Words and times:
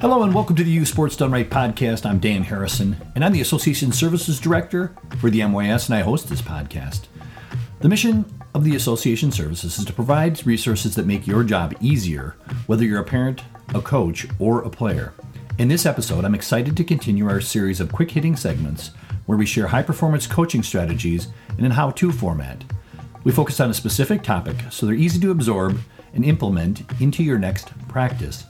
Hello 0.00 0.22
and 0.22 0.32
welcome 0.32 0.54
to 0.54 0.62
the 0.62 0.70
U 0.70 0.86
Sports 0.86 1.16
Done 1.16 1.32
Right 1.32 1.50
podcast. 1.50 2.06
I'm 2.06 2.20
Dan 2.20 2.44
Harrison, 2.44 2.96
and 3.16 3.24
I'm 3.24 3.32
the 3.32 3.40
Association 3.40 3.90
Services 3.90 4.38
Director 4.38 4.94
for 5.18 5.28
the 5.28 5.42
MYS, 5.42 5.86
and 5.86 5.96
I 5.96 6.02
host 6.02 6.28
this 6.28 6.40
podcast. 6.40 7.06
The 7.80 7.88
mission 7.88 8.24
of 8.54 8.62
the 8.62 8.76
Association 8.76 9.32
Services 9.32 9.76
is 9.76 9.84
to 9.84 9.92
provide 9.92 10.46
resources 10.46 10.94
that 10.94 11.06
make 11.06 11.26
your 11.26 11.42
job 11.42 11.74
easier, 11.80 12.36
whether 12.68 12.84
you're 12.84 13.00
a 13.00 13.04
parent, 13.04 13.42
a 13.74 13.82
coach, 13.82 14.24
or 14.38 14.62
a 14.62 14.70
player. 14.70 15.14
In 15.58 15.66
this 15.66 15.84
episode, 15.84 16.24
I'm 16.24 16.36
excited 16.36 16.76
to 16.76 16.84
continue 16.84 17.28
our 17.28 17.40
series 17.40 17.80
of 17.80 17.90
quick 17.90 18.12
hitting 18.12 18.36
segments 18.36 18.92
where 19.26 19.36
we 19.36 19.46
share 19.46 19.66
high 19.66 19.82
performance 19.82 20.28
coaching 20.28 20.62
strategies 20.62 21.26
in 21.58 21.64
a 21.66 21.74
how 21.74 21.90
to 21.90 22.12
format. 22.12 22.62
We 23.24 23.32
focus 23.32 23.58
on 23.58 23.70
a 23.70 23.74
specific 23.74 24.22
topic 24.22 24.54
so 24.70 24.86
they're 24.86 24.94
easy 24.94 25.18
to 25.18 25.32
absorb 25.32 25.80
and 26.14 26.24
implement 26.24 26.82
into 27.00 27.24
your 27.24 27.40
next 27.40 27.76
practice. 27.88 28.44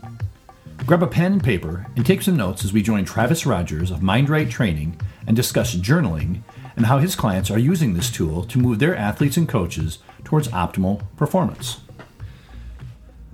Grab 0.88 1.02
a 1.02 1.06
pen 1.06 1.34
and 1.34 1.44
paper 1.44 1.86
and 1.96 2.06
take 2.06 2.22
some 2.22 2.34
notes 2.34 2.64
as 2.64 2.72
we 2.72 2.80
join 2.80 3.04
Travis 3.04 3.44
Rogers 3.44 3.90
of 3.90 4.00
Mindrite 4.00 4.48
Training 4.48 4.98
and 5.26 5.36
discuss 5.36 5.74
journaling 5.74 6.40
and 6.76 6.86
how 6.86 6.96
his 6.96 7.14
clients 7.14 7.50
are 7.50 7.58
using 7.58 7.92
this 7.92 8.10
tool 8.10 8.42
to 8.44 8.58
move 8.58 8.78
their 8.78 8.96
athletes 8.96 9.36
and 9.36 9.46
coaches 9.46 9.98
towards 10.24 10.48
optimal 10.48 11.02
performance. 11.18 11.82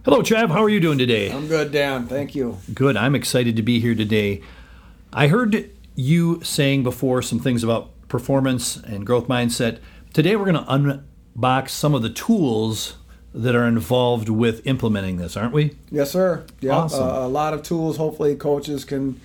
Hello, 0.05 0.21
Trav. 0.21 0.49
How 0.49 0.65
are 0.65 0.69
you 0.69 0.81
doing 0.81 0.99
today? 0.99 1.31
I'm 1.31 1.47
good, 1.47 1.71
Dan. 1.71 2.09
Thank 2.09 2.35
you. 2.35 2.59
Good. 2.75 2.97
I'm 2.97 3.15
excited 3.15 3.55
to 3.55 3.63
be 3.63 3.79
here 3.79 3.95
today. 3.95 4.43
I 5.13 5.29
heard 5.29 5.71
you 5.95 6.41
saying 6.43 6.83
before 6.83 7.23
some 7.23 7.39
things 7.39 7.63
about 7.63 8.09
performance 8.09 8.79
and 8.79 9.07
growth 9.07 9.29
mindset. 9.29 9.79
Today, 10.13 10.35
we're 10.35 10.51
going 10.51 10.65
to 10.65 11.05
unbox 11.39 11.69
some 11.69 11.95
of 11.95 12.03
the 12.03 12.11
tools 12.11 12.97
that 13.35 13.55
are 13.57 13.67
involved 13.67 14.29
with 14.29 14.65
implementing 14.67 15.17
this, 15.17 15.37
aren't 15.37 15.53
we? 15.53 15.77
Yes, 15.91 16.13
sir. 16.13 16.47
Yeah, 16.61 16.77
Awesome. 16.77 17.03
uh, 17.03 17.27
a 17.27 17.29
lot 17.29 17.53
of 17.53 17.63
tools. 17.63 17.97
Hopefully, 17.97 18.37
coaches 18.37 18.85
can 18.85 19.21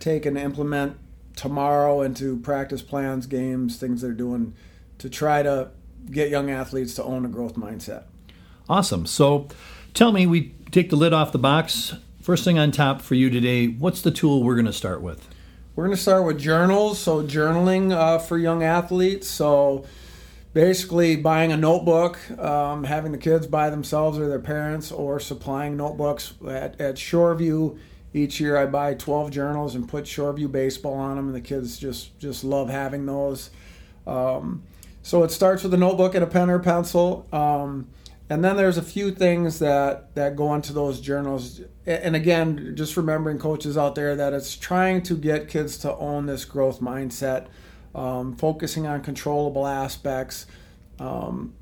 take 0.00 0.26
and 0.26 0.36
implement 0.36 0.96
tomorrow 1.36 2.02
into 2.02 2.38
practice 2.40 2.82
plans, 2.82 3.26
games, 3.26 3.76
things 3.76 4.02
they're 4.02 4.12
doing 4.12 4.54
to 4.98 5.08
try 5.08 5.42
to 5.42 5.68
get 6.10 6.28
young 6.28 6.50
athletes 6.50 6.94
to 6.94 7.04
own 7.04 7.24
a 7.24 7.28
growth 7.28 7.54
mindset. 7.54 8.02
Awesome. 8.68 9.06
So 9.06 9.48
tell 9.94 10.12
me, 10.12 10.26
we 10.26 10.54
take 10.72 10.90
the 10.90 10.96
lid 10.96 11.12
off 11.12 11.32
the 11.32 11.38
box. 11.38 11.94
First 12.20 12.44
thing 12.44 12.58
on 12.58 12.70
top 12.72 13.00
for 13.00 13.14
you 13.14 13.30
today, 13.30 13.66
what's 13.68 14.02
the 14.02 14.10
tool 14.10 14.42
we're 14.42 14.54
going 14.54 14.66
to 14.66 14.72
start 14.72 15.02
with? 15.02 15.28
We're 15.74 15.84
going 15.84 15.96
to 15.96 16.02
start 16.02 16.24
with 16.24 16.38
journals. 16.38 16.98
So, 16.98 17.22
journaling 17.22 17.92
uh, 17.92 18.18
for 18.18 18.36
young 18.36 18.62
athletes. 18.62 19.26
So, 19.26 19.86
basically, 20.54 21.16
buying 21.16 21.52
a 21.52 21.56
notebook, 21.56 22.18
um, 22.38 22.84
having 22.84 23.12
the 23.12 23.18
kids 23.18 23.46
buy 23.46 23.70
themselves 23.70 24.18
or 24.18 24.28
their 24.28 24.40
parents, 24.40 24.92
or 24.92 25.20
supplying 25.20 25.76
notebooks 25.76 26.34
at, 26.46 26.80
at 26.80 26.96
Shoreview. 26.96 27.78
Each 28.14 28.40
year, 28.40 28.58
I 28.58 28.66
buy 28.66 28.94
12 28.94 29.30
journals 29.30 29.74
and 29.74 29.88
put 29.88 30.04
Shoreview 30.04 30.52
baseball 30.52 30.94
on 30.94 31.16
them, 31.16 31.26
and 31.28 31.34
the 31.34 31.40
kids 31.40 31.78
just 31.78 32.18
just 32.18 32.44
love 32.44 32.68
having 32.68 33.06
those. 33.06 33.50
Um, 34.06 34.62
so 35.02 35.24
it 35.24 35.30
starts 35.30 35.62
with 35.62 35.74
a 35.74 35.76
notebook 35.76 36.14
and 36.14 36.22
a 36.22 36.26
pen 36.26 36.48
or 36.48 36.58
pencil. 36.58 37.26
Um, 37.32 37.88
and 38.30 38.42
then 38.42 38.56
there's 38.56 38.78
a 38.78 38.82
few 38.82 39.10
things 39.10 39.58
that, 39.58 40.14
that 40.14 40.36
go 40.36 40.54
into 40.54 40.72
those 40.72 41.00
journals. 41.00 41.60
And 41.84 42.16
again, 42.16 42.72
just 42.76 42.96
remembering 42.96 43.38
coaches 43.38 43.76
out 43.76 43.94
there 43.94 44.16
that 44.16 44.32
it's 44.32 44.56
trying 44.56 45.02
to 45.02 45.16
get 45.16 45.48
kids 45.48 45.76
to 45.78 45.94
own 45.96 46.24
this 46.24 46.46
growth 46.46 46.80
mindset, 46.80 47.48
um, 47.94 48.36
focusing 48.36 48.86
on 48.86 49.02
controllable 49.02 49.66
aspects, 49.66 50.46
um, 50.98 51.54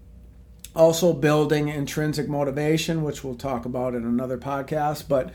also 0.75 1.12
building 1.12 1.69
intrinsic 1.69 2.28
motivation, 2.28 3.03
which 3.03 3.25
we'll 3.25 3.34
talk 3.34 3.64
about 3.64 3.95
in 3.95 4.05
another 4.05 4.39
podcast. 4.39 5.09
But 5.09 5.33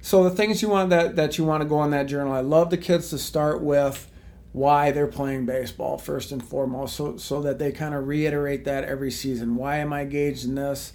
so 0.00 0.24
the 0.24 0.30
things 0.30 0.62
you 0.62 0.68
want 0.68 0.90
that, 0.90 1.16
that 1.16 1.36
you 1.36 1.44
want 1.44 1.62
to 1.62 1.68
go 1.68 1.76
on 1.76 1.90
that 1.90 2.04
journal, 2.04 2.32
I 2.32 2.40
love 2.40 2.70
the 2.70 2.78
kids 2.78 3.10
to 3.10 3.18
start 3.18 3.60
with 3.60 4.10
why 4.52 4.90
they're 4.90 5.06
playing 5.06 5.46
baseball 5.46 5.98
first 5.98 6.32
and 6.32 6.44
foremost 6.44 6.96
so, 6.96 7.16
so 7.16 7.40
that 7.42 7.58
they 7.58 7.70
kind 7.70 7.94
of 7.94 8.08
reiterate 8.08 8.64
that 8.64 8.84
every 8.84 9.10
season. 9.10 9.56
Why 9.56 9.76
am 9.76 9.92
i 9.92 10.00
engaged 10.00 10.44
in 10.44 10.56
this? 10.56 10.92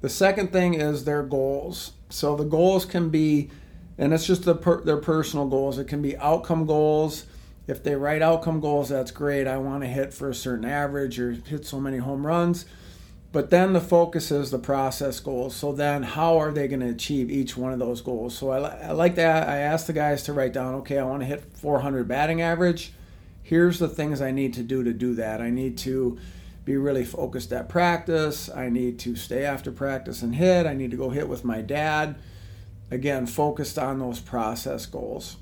The 0.00 0.08
second 0.08 0.52
thing 0.52 0.74
is 0.74 1.04
their 1.04 1.22
goals. 1.22 1.92
So 2.10 2.34
the 2.34 2.44
goals 2.44 2.84
can 2.84 3.10
be 3.10 3.50
and 3.98 4.12
it's 4.12 4.26
just 4.26 4.44
the 4.44 4.54
per, 4.54 4.82
their 4.82 4.98
personal 4.98 5.46
goals. 5.46 5.78
It 5.78 5.86
can 5.86 6.02
be 6.02 6.16
outcome 6.18 6.66
goals 6.66 7.24
if 7.66 7.82
they 7.82 7.94
write 7.94 8.22
outcome 8.22 8.60
goals 8.60 8.88
that's 8.88 9.10
great 9.10 9.46
i 9.46 9.56
want 9.56 9.82
to 9.82 9.88
hit 9.88 10.12
for 10.12 10.28
a 10.28 10.34
certain 10.34 10.64
average 10.64 11.18
or 11.18 11.32
hit 11.32 11.66
so 11.66 11.80
many 11.80 11.98
home 11.98 12.26
runs 12.26 12.66
but 13.32 13.50
then 13.50 13.72
the 13.72 13.80
focus 13.80 14.30
is 14.30 14.50
the 14.50 14.58
process 14.58 15.20
goals 15.20 15.54
so 15.54 15.72
then 15.72 16.02
how 16.02 16.38
are 16.38 16.52
they 16.52 16.68
going 16.68 16.80
to 16.80 16.88
achieve 16.88 17.30
each 17.30 17.56
one 17.56 17.72
of 17.72 17.78
those 17.78 18.00
goals 18.00 18.36
so 18.36 18.50
i, 18.50 18.58
I 18.58 18.92
like 18.92 19.14
that 19.16 19.48
i 19.48 19.58
ask 19.58 19.86
the 19.86 19.92
guys 19.92 20.22
to 20.24 20.32
write 20.32 20.52
down 20.52 20.74
okay 20.76 20.98
i 20.98 21.04
want 21.04 21.20
to 21.20 21.26
hit 21.26 21.44
400 21.56 22.06
batting 22.06 22.40
average 22.40 22.92
here's 23.46 23.78
the 23.78 23.88
things 23.88 24.20
I 24.20 24.32
need 24.32 24.54
to 24.54 24.62
do 24.64 24.82
to 24.82 24.92
do 24.92 25.14
that. 25.14 25.40
I 25.40 25.50
need 25.50 25.78
to 25.78 26.18
be 26.64 26.76
really 26.76 27.04
focused 27.04 27.52
at 27.52 27.68
practice. 27.68 28.50
I 28.50 28.68
need 28.68 28.98
to 29.00 29.14
stay 29.14 29.44
after 29.44 29.70
practice 29.70 30.20
and 30.22 30.34
hit. 30.34 30.66
I 30.66 30.74
need 30.74 30.90
to 30.90 30.96
go 30.96 31.10
hit 31.10 31.28
with 31.28 31.44
my 31.44 31.62
dad. 31.62 32.16
Again, 32.90 33.24
focused 33.24 33.78
on 33.78 34.00
those 34.00 34.18
process 34.18 34.84
goals. 34.84 35.36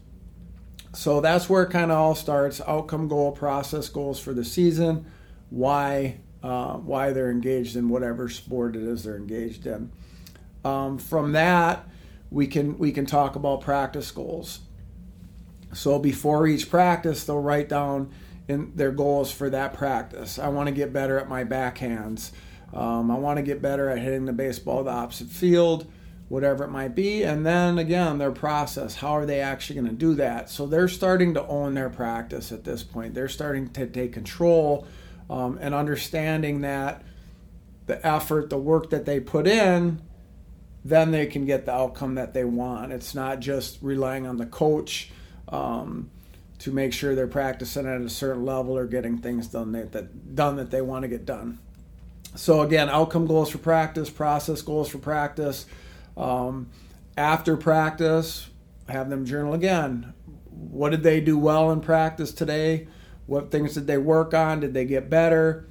So 0.94 1.20
that's 1.20 1.48
where 1.48 1.64
it 1.64 1.70
kind 1.70 1.90
of 1.90 1.98
all 1.98 2.14
starts 2.14 2.60
outcome 2.66 3.08
goal, 3.08 3.32
process 3.32 3.88
goals 3.88 4.18
for 4.20 4.32
the 4.32 4.44
season, 4.44 5.06
why. 5.50 6.20
Uh, 6.42 6.74
why 6.74 7.10
they're 7.10 7.30
engaged 7.30 7.74
in 7.74 7.88
whatever 7.88 8.28
sport 8.28 8.76
it 8.76 8.82
is 8.82 9.02
they're 9.02 9.16
engaged 9.16 9.66
in. 9.66 9.90
Um, 10.62 10.98
from 10.98 11.32
that, 11.32 11.88
we 12.30 12.46
can 12.46 12.76
we 12.76 12.92
can 12.92 13.06
talk 13.06 13.34
about 13.34 13.62
practice 13.62 14.10
goals. 14.10 14.60
So 15.72 15.98
before 15.98 16.46
each 16.46 16.68
practice, 16.70 17.24
they'll 17.24 17.40
write 17.40 17.68
down 17.68 18.12
in 18.48 18.72
their 18.76 18.92
goals 18.92 19.32
for 19.32 19.48
that 19.50 19.72
practice. 19.72 20.38
I 20.38 20.48
want 20.48 20.68
to 20.68 20.74
get 20.74 20.92
better 20.92 21.18
at 21.18 21.28
my 21.28 21.44
backhands. 21.44 22.32
Um, 22.72 23.10
I 23.10 23.14
want 23.14 23.38
to 23.38 23.42
get 23.42 23.62
better 23.62 23.88
at 23.88 23.98
hitting 23.98 24.26
the 24.26 24.32
baseball 24.32 24.84
the 24.84 24.90
opposite 24.90 25.28
field, 25.28 25.90
whatever 26.34 26.64
it 26.64 26.70
might 26.70 26.96
be. 26.96 27.22
And 27.22 27.46
then 27.46 27.78
again, 27.78 28.18
their 28.18 28.32
process. 28.32 28.96
How 28.96 29.12
are 29.12 29.24
they 29.24 29.40
actually 29.40 29.76
going 29.80 29.88
to 29.88 29.94
do 29.94 30.14
that? 30.16 30.50
So 30.50 30.66
they're 30.66 30.88
starting 30.88 31.32
to 31.34 31.46
own 31.46 31.74
their 31.74 31.88
practice 31.88 32.50
at 32.50 32.64
this 32.64 32.82
point. 32.82 33.14
They're 33.14 33.28
starting 33.28 33.70
to 33.70 33.86
take 33.86 34.12
control 34.12 34.84
um, 35.30 35.58
and 35.60 35.72
understanding 35.74 36.62
that 36.62 37.02
the 37.86 38.04
effort, 38.04 38.50
the 38.50 38.58
work 38.58 38.90
that 38.90 39.06
they 39.06 39.20
put 39.20 39.46
in, 39.46 40.02
then 40.84 41.12
they 41.12 41.26
can 41.26 41.46
get 41.46 41.66
the 41.66 41.72
outcome 41.72 42.16
that 42.16 42.34
they 42.34 42.44
want. 42.44 42.92
It's 42.92 43.14
not 43.14 43.38
just 43.38 43.78
relying 43.80 44.26
on 44.26 44.36
the 44.36 44.46
coach 44.46 45.12
um, 45.48 46.10
to 46.58 46.72
make 46.72 46.92
sure 46.92 47.14
they're 47.14 47.28
practicing 47.28 47.86
at 47.86 48.00
a 48.00 48.10
certain 48.10 48.44
level 48.44 48.76
or 48.76 48.86
getting 48.86 49.18
things 49.18 49.46
done 49.46 49.70
that, 49.72 49.92
that 49.92 50.34
done 50.34 50.56
that 50.56 50.72
they 50.72 50.82
want 50.82 51.02
to 51.02 51.08
get 51.08 51.24
done. 51.24 51.60
So 52.34 52.62
again, 52.62 52.90
outcome 52.90 53.28
goals 53.28 53.50
for 53.50 53.58
practice, 53.58 54.10
process 54.10 54.62
goals 54.62 54.88
for 54.88 54.98
practice. 54.98 55.66
Um, 56.16 56.70
after 57.16 57.56
practice, 57.56 58.48
have 58.88 59.10
them 59.10 59.24
journal 59.24 59.54
again. 59.54 60.14
What 60.50 60.90
did 60.90 61.02
they 61.02 61.20
do 61.20 61.38
well 61.38 61.70
in 61.70 61.80
practice 61.80 62.32
today? 62.32 62.88
What 63.26 63.50
things 63.50 63.74
did 63.74 63.86
they 63.86 63.98
work 63.98 64.34
on? 64.34 64.60
Did 64.60 64.74
they 64.74 64.84
get 64.84 65.10
better? 65.10 65.66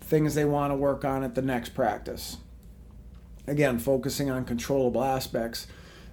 Things 0.00 0.34
they 0.34 0.44
want 0.44 0.72
to 0.72 0.76
work 0.76 1.04
on 1.04 1.22
at 1.22 1.34
the 1.34 1.42
next 1.42 1.70
practice. 1.70 2.36
Again, 3.46 3.78
focusing 3.78 4.30
on 4.30 4.44
controllable 4.44 5.02
aspects. 5.02 5.66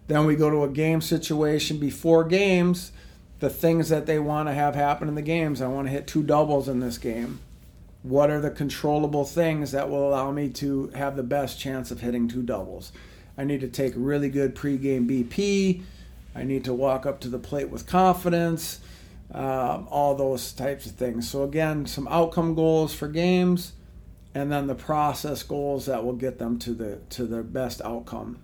Then 0.07 0.25
we 0.25 0.35
go 0.35 0.49
to 0.49 0.63
a 0.63 0.69
game 0.69 1.01
situation 1.01 1.77
before 1.77 2.23
games 2.23 2.91
the 3.39 3.49
things 3.49 3.89
that 3.89 4.05
they 4.05 4.19
want 4.19 4.49
to 4.49 4.53
have 4.53 4.75
happen 4.75 5.07
in 5.07 5.15
the 5.15 5.21
games. 5.21 5.61
I 5.61 5.67
want 5.67 5.87
to 5.87 5.91
hit 5.91 6.07
two 6.07 6.23
doubles 6.23 6.67
in 6.67 6.79
this 6.79 6.97
game. 6.97 7.39
What 8.01 8.29
are 8.29 8.41
the 8.41 8.49
controllable 8.49 9.25
things 9.25 9.71
that 9.71 9.89
will 9.89 10.07
allow 10.09 10.31
me 10.31 10.49
to 10.49 10.87
have 10.95 11.15
the 11.15 11.23
best 11.23 11.59
chance 11.59 11.91
of 11.91 12.01
hitting 12.01 12.27
two 12.27 12.41
doubles? 12.41 12.91
I 13.37 13.43
need 13.43 13.61
to 13.61 13.67
take 13.67 13.93
really 13.95 14.29
good 14.29 14.55
pregame 14.55 15.07
BP. 15.07 15.83
I 16.35 16.43
need 16.43 16.63
to 16.65 16.73
walk 16.73 17.05
up 17.05 17.19
to 17.21 17.29
the 17.29 17.39
plate 17.39 17.69
with 17.69 17.85
confidence. 17.85 18.79
Um, 19.31 19.87
all 19.91 20.15
those 20.15 20.53
types 20.53 20.85
of 20.85 20.93
things. 20.93 21.29
So 21.29 21.43
again, 21.43 21.85
some 21.85 22.07
outcome 22.07 22.55
goals 22.55 22.93
for 22.93 23.09
games, 23.09 23.73
and 24.33 24.49
then 24.49 24.67
the 24.67 24.75
process 24.75 25.43
goals 25.43 25.85
that 25.87 26.05
will 26.05 26.13
get 26.13 26.39
them 26.39 26.57
to 26.59 26.73
the 26.73 26.99
to 27.09 27.25
their 27.25 27.43
best 27.43 27.81
outcome. 27.83 28.39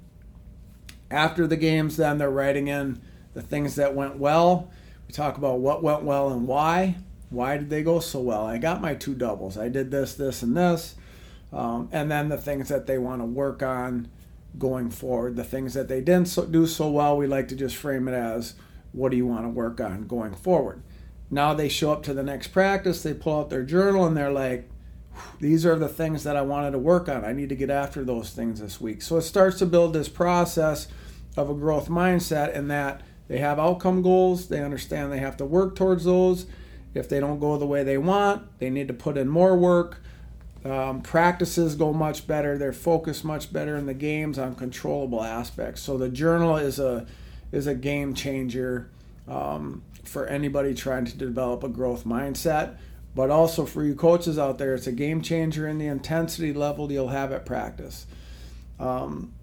After 1.10 1.48
the 1.48 1.56
games, 1.56 1.95
then 1.95 2.18
they're 2.18 2.30
writing 2.30 2.68
in 2.68 3.01
the 3.34 3.42
things 3.42 3.75
that 3.75 3.95
went 3.95 4.18
well 4.18 4.69
we 5.07 5.13
talk 5.13 5.38
about 5.38 5.60
what 5.60 5.84
went 5.84 6.04
well 6.04 6.31
and 6.31 6.48
why. 6.48 6.95
Why 7.30 7.57
did 7.57 7.69
they 7.69 7.84
go 7.84 8.00
so 8.00 8.19
well? 8.19 8.45
I 8.45 8.57
got 8.57 8.81
my 8.81 8.94
two 8.94 9.16
doubles. 9.16 9.57
I 9.57 9.69
did 9.69 9.92
this, 9.92 10.13
this, 10.13 10.44
and 10.44 10.56
this. 10.56 10.95
Um, 11.51 11.90
and 11.92 12.10
then 12.10 12.30
the 12.30 12.38
things 12.38 12.69
that 12.69 12.88
they 12.88 12.98
want 12.98 13.22
to 13.22 13.25
work 13.25 13.62
on 13.63 14.10
going 14.58 14.90
forward. 14.90 15.36
The 15.36 15.44
things 15.44 15.74
that 15.74 15.88
they 15.88 16.02
didn't 16.02 16.28
so, 16.28 16.46
do 16.46 16.68
so 16.68 16.90
well, 16.90 17.18
we 17.18 17.28
like 17.28 17.48
to 17.50 17.56
just 17.56 17.76
frame 17.76 18.08
it 18.08 18.14
as 18.14 18.56
what 18.92 19.12
do 19.12 19.18
you 19.18 19.26
want 19.26 19.46
to 19.46 19.50
work 19.50 19.82
on 19.82 20.08
going 20.08 20.36
forward. 20.36 20.84
Now 21.32 21.54
they 21.54 21.70
show 21.70 21.92
up 21.92 22.04
to 22.04 22.14
the 22.14 22.24
next 22.24 22.50
practice, 22.50 23.02
they 23.02 23.14
pull 23.14 23.40
out 23.40 23.50
their 23.50 23.64
journal, 23.64 24.06
and 24.06 24.16
they're 24.16 24.32
like, 24.32 24.70
these 25.40 25.66
are 25.66 25.78
the 25.78 25.90
things 25.90 26.24
that 26.24 26.36
I 26.36 26.42
wanted 26.42 26.72
to 26.72 26.80
work 26.80 27.10
on. 27.10 27.26
I 27.26 27.34
need 27.34 27.50
to 27.50 27.56
get 27.56 27.70
after 27.70 28.04
those 28.04 28.32
things 28.32 28.60
this 28.60 28.80
week. 28.80 29.02
So 29.02 29.18
it 29.18 29.24
starts 29.24 29.60
to 29.60 29.66
build 29.66 29.94
this 29.94 30.10
process 30.10 30.88
of 31.36 31.50
a 31.50 31.54
growth 31.54 31.88
mindset, 31.88 32.56
and 32.56 32.70
that 32.70 33.02
they 33.28 33.40
have 33.40 33.60
outcome 33.60 34.02
goals. 34.02 34.50
They 34.50 34.64
understand 34.64 35.12
they 35.12 35.20
have 35.20 35.38
to 35.38 35.46
work 35.46 35.76
towards 35.76 36.04
those. 36.04 36.46
If 36.94 37.10
they 37.10 37.20
don't 37.20 37.40
go 37.40 37.58
the 37.58 37.66
way 37.66 37.84
they 37.84 37.98
want, 37.98 38.60
they 38.60 38.70
need 38.70 38.88
to 38.88 38.94
put 38.94 39.18
in 39.18 39.28
more 39.28 39.58
work. 39.58 40.02
Um, 40.65 41.01
practices 41.01 41.75
go 41.75 41.92
much 41.92 42.25
better. 42.25 42.57
They're 42.57 42.71
focused 42.71 43.25
much 43.25 43.51
better 43.51 43.75
in 43.75 43.86
the 43.86 43.94
games 43.94 44.39
on 44.39 44.56
controllable 44.56 45.21
aspects. 45.21 45.81
So 45.81 45.98
the 45.98 46.10
journal 46.10 46.56
is 46.56 46.80
a 46.80 47.06
is 47.51 47.68
a 47.68 47.75
game 47.75 48.13
changer 48.13 48.89
um, 49.27 49.83
for 50.04 50.25
anybody 50.25 50.74
trying 50.74 51.06
to 51.06 51.18
develop 51.18 51.63
a 51.63 51.69
growth 51.69 52.06
mindset. 52.06 52.77
But 53.15 53.30
also 53.30 53.65
for 53.65 53.83
you 53.83 53.94
coaches 53.94 54.39
out 54.39 54.57
there, 54.57 54.74
it's 54.74 54.88
a 54.88 54.92
game 54.92 55.21
changer 55.21 55.68
in 55.68 55.77
the 55.77 55.86
intensity 55.86 56.51
level 56.51 56.92
you'll 56.92 57.09
have 57.09 57.31
at 57.31 57.45
practice. 57.45 58.07
Um, 58.80 59.33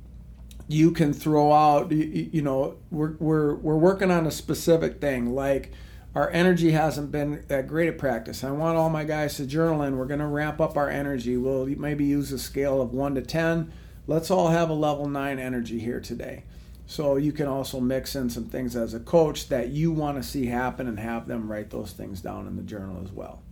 you 0.67 0.91
can 0.91 1.13
throw 1.13 1.53
out, 1.53 1.93
you, 1.93 2.31
you 2.33 2.43
know, 2.43 2.77
we're, 2.91 3.15
we're, 3.19 3.55
we're 3.55 3.77
working 3.77 4.11
on 4.11 4.27
a 4.27 4.31
specific 4.31 5.01
thing 5.01 5.35
like 5.35 5.73
our 6.15 6.31
energy 6.31 6.73
hasn't 6.73 7.13
been 7.13 7.45
that 7.49 7.69
great 7.69 7.89
at 7.89 7.99
practice. 7.99 8.43
I 8.43 8.51
want 8.51 8.77
all 8.77 8.91
my 8.91 9.05
guys 9.05 9.37
to 9.37 9.47
journal 9.47 9.83
in. 9.83 9.97
We're 9.97 10.07
going 10.07 10.21
to 10.21 10.27
ramp 10.27 10.61
up 10.61 10.77
our 10.77 10.89
energy. 10.89 11.37
We'll 11.37 11.67
maybe 11.67 12.05
use 12.05 12.33
a 12.33 12.39
scale 12.39 12.83
of 12.83 12.93
1 12.93 13.15
to 13.15 13.23
10. 13.23 13.73
Let's 14.07 14.31
all 14.31 14.49
have 14.49 14.71
a 14.71 14.75
level 14.75 15.09
9 15.09 15.39
energy 15.39 15.79
here 15.79 16.01
today. 16.01 16.43
So 16.87 17.15
you 17.15 17.31
can 17.31 17.47
also 17.47 17.79
mix 17.79 18.17
in 18.17 18.29
some 18.31 18.47
things 18.47 18.75
as 18.75 18.95
a 18.95 18.99
coach 18.99 19.49
that 19.49 19.69
you 19.69 19.93
want 19.93 20.17
to 20.17 20.25
see 20.25 20.47
happen 20.47 20.89
and 20.89 20.99
have 20.99 21.29
them 21.29 21.51
write 21.51 21.71
those 21.71 21.93
things 21.93 22.21
down 22.21 22.49
in 22.49 22.57
the 22.57 22.63
journal 22.63 23.01
as 23.05 23.13
well. 23.13 23.43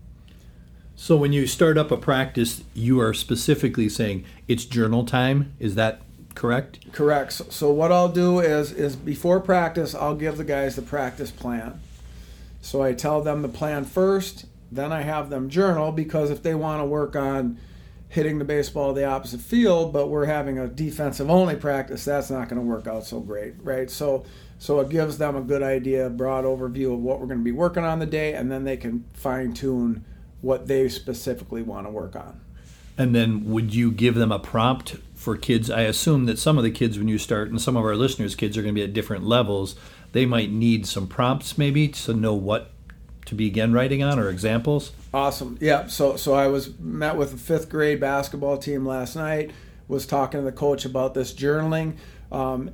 So 0.96 1.16
when 1.16 1.32
you 1.32 1.46
start 1.46 1.78
up 1.78 1.92
a 1.92 1.96
practice, 1.96 2.64
you 2.74 3.00
are 3.00 3.14
specifically 3.14 3.88
saying 3.88 4.24
it's 4.48 4.64
journal 4.64 5.04
time. 5.04 5.54
Is 5.60 5.76
that 5.76 6.02
correct? 6.34 6.92
Correct. 6.92 7.32
So, 7.34 7.46
so 7.50 7.70
what 7.70 7.92
I'll 7.92 8.08
do 8.08 8.40
is 8.40 8.72
is 8.72 8.96
before 8.96 9.38
practice, 9.38 9.94
I'll 9.94 10.16
give 10.16 10.36
the 10.36 10.44
guys 10.44 10.74
the 10.74 10.82
practice 10.82 11.30
plan. 11.30 11.80
So 12.60 12.82
I 12.82 12.92
tell 12.92 13.22
them 13.22 13.42
the 13.42 13.48
plan 13.48 13.84
first, 13.84 14.46
then 14.70 14.92
I 14.92 15.02
have 15.02 15.30
them 15.30 15.48
journal 15.48 15.92
because 15.92 16.30
if 16.30 16.42
they 16.42 16.54
want 16.54 16.80
to 16.80 16.84
work 16.84 17.16
on 17.16 17.58
hitting 18.08 18.38
the 18.38 18.44
baseball 18.44 18.92
the 18.92 19.04
opposite 19.04 19.40
field, 19.40 19.92
but 19.92 20.08
we're 20.08 20.24
having 20.24 20.58
a 20.58 20.66
defensive 20.66 21.30
only 21.30 21.56
practice, 21.56 22.04
that's 22.04 22.30
not 22.30 22.48
going 22.48 22.60
to 22.60 22.66
work 22.66 22.86
out 22.86 23.04
so 23.04 23.20
great, 23.20 23.54
right? 23.62 23.90
So 23.90 24.24
so 24.58 24.80
it 24.80 24.88
gives 24.88 25.18
them 25.18 25.36
a 25.36 25.40
good 25.40 25.62
idea, 25.62 26.10
broad 26.10 26.44
overview 26.44 26.92
of 26.92 27.00
what 27.00 27.20
we're 27.20 27.26
going 27.26 27.38
to 27.38 27.44
be 27.44 27.52
working 27.52 27.84
on 27.84 28.00
the 28.00 28.06
day, 28.06 28.34
and 28.34 28.50
then 28.50 28.64
they 28.64 28.76
can 28.76 29.04
fine 29.14 29.52
tune 29.52 30.04
what 30.40 30.66
they 30.66 30.88
specifically 30.88 31.62
want 31.62 31.86
to 31.86 31.90
work 31.90 32.16
on. 32.16 32.40
And 32.96 33.14
then 33.14 33.44
would 33.44 33.72
you 33.72 33.92
give 33.92 34.16
them 34.16 34.32
a 34.32 34.40
prompt 34.40 34.96
for 35.14 35.36
kids? 35.36 35.70
I 35.70 35.82
assume 35.82 36.26
that 36.26 36.38
some 36.40 36.58
of 36.58 36.64
the 36.64 36.72
kids, 36.72 36.98
when 36.98 37.06
you 37.06 37.18
start, 37.18 37.48
and 37.48 37.60
some 37.60 37.76
of 37.76 37.84
our 37.84 37.94
listeners' 37.94 38.34
kids 38.34 38.58
are 38.58 38.62
going 38.62 38.74
to 38.74 38.78
be 38.78 38.84
at 38.84 38.92
different 38.92 39.24
levels, 39.24 39.76
they 40.12 40.26
might 40.26 40.50
need 40.50 40.86
some 40.86 41.06
prompts 41.06 41.58
maybe 41.58 41.88
to 41.88 42.14
know 42.14 42.34
what 42.34 42.70
to 43.26 43.34
begin 43.34 43.72
writing 43.74 44.02
on 44.02 44.18
or 44.18 44.30
examples. 44.30 44.92
Awesome. 45.12 45.58
Yeah. 45.60 45.86
So 45.86 46.16
so 46.16 46.34
I 46.34 46.48
was 46.48 46.78
met 46.78 47.16
with 47.16 47.34
a 47.34 47.36
fifth 47.36 47.68
grade 47.68 48.00
basketball 48.00 48.56
team 48.56 48.86
last 48.86 49.16
night. 49.16 49.50
Was 49.86 50.06
talking 50.06 50.40
to 50.40 50.44
the 50.44 50.52
coach 50.52 50.84
about 50.84 51.14
this 51.14 51.32
journaling. 51.32 51.96
Um, 52.30 52.70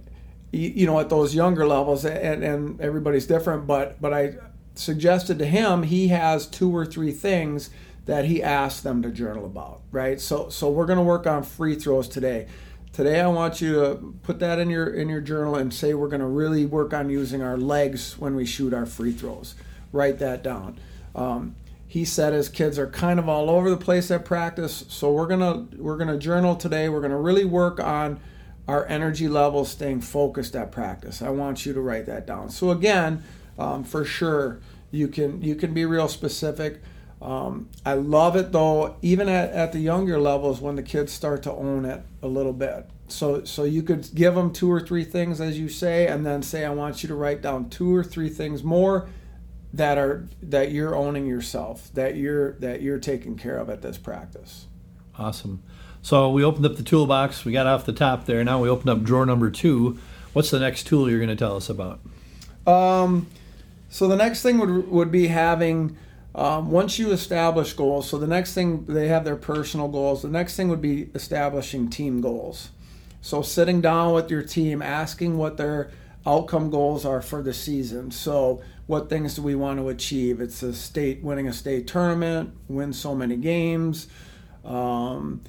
you, 0.51 0.69
you, 0.71 0.87
know, 0.87 0.99
at 0.99 1.11
those 1.11 1.35
younger 1.35 1.67
levels, 1.67 2.05
and, 2.05 2.43
and 2.43 2.81
everybody's 2.81 3.27
different. 3.27 3.67
But 3.67 4.01
but 4.01 4.13
I 4.13 4.35
suggested 4.75 5.39
to 5.41 5.47
him 5.47 5.85
he 5.85 6.09
has 6.09 6.47
two 6.47 6.75
or 6.75 6.87
three 6.87 7.13
things 7.13 7.71
that 8.07 8.25
he 8.25 8.43
asked 8.43 8.85
them 8.85 9.03
to 9.03 9.11
journal 9.11 9.45
about. 9.45 9.81
Right. 9.91 10.21
So 10.21 10.49
so 10.51 10.71
we're 10.71 10.87
going 10.87 10.99
to 10.99 11.05
work 11.05 11.27
on 11.27 11.43
free 11.43 11.75
throws 11.75 12.09
today. 12.09 12.47
Today 12.94 13.20
I 13.20 13.26
want 13.26 13.61
you 13.61 13.75
to 13.75 14.14
put 14.23 14.38
that 14.38 14.61
in 14.61 14.70
your 14.70 14.87
in 14.87 15.08
your 15.08 15.20
journal 15.20 15.56
and 15.56 15.75
say 15.75 15.94
we're 15.94 16.08
going 16.08 16.20
to 16.20 16.29
really 16.29 16.64
work 16.64 16.94
on 16.94 17.11
using 17.11 17.43
our 17.43 17.58
legs 17.58 18.17
when 18.17 18.37
we 18.37 18.46
shoot 18.46 18.73
our 18.73 18.87
free 18.87 19.11
throws. 19.11 19.56
Write 19.91 20.20
that 20.20 20.44
down. 20.44 20.79
Um, 21.12 21.56
he 21.88 22.05
said 22.05 22.32
his 22.32 22.49
kids 22.49 22.79
are 22.79 22.87
kind 22.87 23.19
of 23.19 23.29
all 23.29 23.50
over 23.50 23.69
the 23.69 23.76
place 23.76 24.12
at 24.12 24.25
practice 24.25 24.85
so 24.88 25.12
we're 25.12 25.26
gonna 25.26 25.67
we're 25.76 25.96
gonna 25.96 26.19
journal 26.19 26.56
today 26.56 26.88
we're 26.88 27.00
gonna 27.00 27.20
really 27.20 27.44
work 27.44 27.79
on 27.79 28.19
our 28.67 28.85
energy 28.87 29.29
levels 29.29 29.70
staying 29.70 30.00
focused 30.00 30.56
at 30.56 30.73
practice 30.73 31.23
i 31.23 31.29
want 31.29 31.64
you 31.64 31.73
to 31.73 31.81
write 31.81 32.06
that 32.06 32.26
down 32.26 32.50
so 32.50 32.73
again 32.73 33.23
um, 33.61 33.85
for 33.85 34.05
sure 34.05 34.58
you 34.90 35.06
can 35.06 35.40
you 35.40 35.55
can 35.55 35.73
be 35.73 35.85
real 35.85 36.08
specific 36.08 36.82
um, 37.22 37.69
i 37.84 37.94
love 37.94 38.37
it 38.37 38.52
though 38.52 38.96
even 39.02 39.28
at, 39.28 39.50
at 39.50 39.72
the 39.72 39.78
younger 39.78 40.19
levels 40.19 40.61
when 40.61 40.76
the 40.76 40.82
kids 40.82 41.12
start 41.12 41.43
to 41.43 41.52
own 41.52 41.84
it 41.84 42.02
a 42.22 42.28
little 42.28 42.52
bit 42.52 42.88
so 43.08 43.44
so 43.44 43.64
you 43.64 43.82
could 43.82 44.08
give 44.14 44.34
them 44.34 44.52
two 44.52 44.70
or 44.70 44.81
three 44.81 45.05
things 45.05 45.40
as 45.40 45.58
you 45.58 45.69
say 45.69 46.06
and 46.06 46.25
then 46.25 46.43
say 46.43 46.64
i 46.64 46.70
want 46.70 47.02
you 47.02 47.08
to 47.08 47.14
write 47.14 47.43
down 47.43 47.69
two 47.69 47.94
or 47.94 48.02
three 48.02 48.28
things 48.28 48.62
more 48.62 49.08
that 49.75 49.99
are 49.99 50.26
that 50.40 50.70
you're 50.70 50.94
owning 50.94 51.26
yourself, 51.26 51.90
that 51.94 52.16
you're 52.16 52.52
that 52.52 52.81
you're 52.81 52.99
taking 52.99 53.37
care 53.37 53.58
of 53.58 53.69
at 53.69 53.82
this 53.82 53.99
practice. 53.99 54.66
Awesome. 55.19 55.62
So 56.00 56.31
we 56.31 56.44
opened 56.44 56.64
up 56.64 56.76
the 56.76 56.82
toolbox. 56.82 57.44
We 57.44 57.52
got 57.52 57.66
off 57.66 57.84
the 57.84 57.93
top 57.93 58.26
there. 58.26 58.43
Now 58.44 58.62
we 58.62 58.69
open 58.69 58.88
up 58.88 59.02
drawer 59.02 59.26
number 59.26 59.50
two. 59.50 59.99
What's 60.32 60.50
the 60.50 60.61
next 60.61 60.87
tool 60.87 61.11
you're 61.11 61.19
going 61.19 61.28
to 61.28 61.37
tell 61.37 61.56
us 61.56 61.69
about? 61.69 62.00
Um, 62.66 63.26
so 63.88 64.06
the 64.06 64.16
next 64.16 64.43
thing 64.43 64.58
would 64.58 64.88
would 64.90 65.11
be 65.11 65.26
having 65.26 65.96
um, 66.35 66.71
once 66.71 66.99
you 66.99 67.13
establish 67.13 67.73
goals. 67.75 68.09
So 68.09 68.19
the 68.19 68.27
next 68.27 68.55
thing 68.55 68.85
they 68.87 69.09
have 69.09 69.25
their 69.25 69.37
personal 69.37 69.89
goals. 69.89 70.23
The 70.23 70.29
next 70.29 70.57
thing 70.57 70.69
would 70.69 70.83
be 70.83 71.11
establishing 71.15 71.91
team 71.91 72.21
goals. 72.21 72.71
So 73.21 73.41
sitting 73.41 73.81
down 73.81 74.13
with 74.13 74.31
your 74.31 74.43
team, 74.43 74.83
asking 74.83 75.39
what 75.39 75.57
their 75.57 75.91
outcome 76.27 76.71
goals 76.71 77.05
are 77.05 77.23
for 77.23 77.43
the 77.43 77.55
season. 77.55 78.11
So 78.11 78.63
what 78.87 79.09
things 79.09 79.37
do 79.37 79.43
we 79.43 79.55
want 79.55 79.79
to 79.79 79.89
achieve? 79.89 80.41
It's 80.41 80.63
a 80.63 80.75
state 80.75 81.23
winning 81.23 81.49
a 81.49 81.53
state 81.53 81.87
tournament, 81.87 82.55
win 82.69 82.93
so 82.93 83.15
many 83.15 83.37
games, 83.37 84.09
um, 84.65 85.43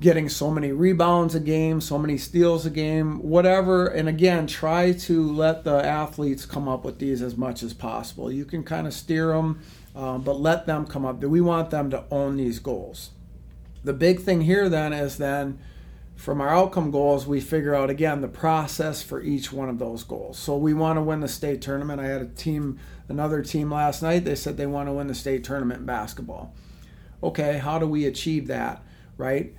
getting 0.00 0.28
so 0.28 0.50
many 0.50 0.72
rebounds 0.72 1.36
a 1.36 1.40
game, 1.40 1.80
so 1.80 1.98
many 1.98 2.18
steals 2.18 2.66
a 2.66 2.70
game, 2.70 3.22
whatever. 3.22 3.86
And 3.86 4.08
again, 4.08 4.48
try 4.48 4.92
to 4.92 5.32
let 5.32 5.62
the 5.62 5.84
athletes 5.84 6.44
come 6.46 6.66
up 6.68 6.84
with 6.84 6.98
these 6.98 7.22
as 7.22 7.36
much 7.36 7.62
as 7.62 7.72
possible. 7.72 8.30
You 8.30 8.44
can 8.44 8.64
kind 8.64 8.88
of 8.88 8.94
steer 8.94 9.28
them, 9.28 9.60
um, 9.94 10.22
but 10.22 10.40
let 10.40 10.66
them 10.66 10.86
come 10.86 11.04
up. 11.04 11.22
We 11.22 11.40
want 11.40 11.70
them 11.70 11.90
to 11.90 12.04
own 12.10 12.36
these 12.36 12.58
goals. 12.58 13.10
The 13.84 13.92
big 13.92 14.20
thing 14.20 14.42
here 14.42 14.68
then 14.68 14.92
is 14.92 15.18
then 15.18 15.58
from 16.22 16.40
our 16.40 16.50
outcome 16.50 16.92
goals, 16.92 17.26
we 17.26 17.40
figure 17.40 17.74
out 17.74 17.90
again 17.90 18.20
the 18.20 18.28
process 18.28 19.02
for 19.02 19.20
each 19.20 19.52
one 19.52 19.68
of 19.68 19.78
those 19.78 20.04
goals. 20.04 20.38
So 20.38 20.56
we 20.56 20.72
want 20.72 20.96
to 20.96 21.02
win 21.02 21.20
the 21.20 21.28
state 21.28 21.60
tournament. 21.60 22.00
I 22.00 22.06
had 22.06 22.22
a 22.22 22.26
team, 22.26 22.78
another 23.08 23.42
team 23.42 23.72
last 23.72 24.02
night. 24.02 24.24
They 24.24 24.36
said 24.36 24.56
they 24.56 24.66
want 24.66 24.88
to 24.88 24.92
win 24.92 25.08
the 25.08 25.16
state 25.16 25.42
tournament 25.42 25.80
in 25.80 25.86
basketball. 25.86 26.54
Okay, 27.22 27.58
how 27.58 27.78
do 27.80 27.86
we 27.86 28.06
achieve 28.06 28.46
that? 28.46 28.82
Right? 29.16 29.54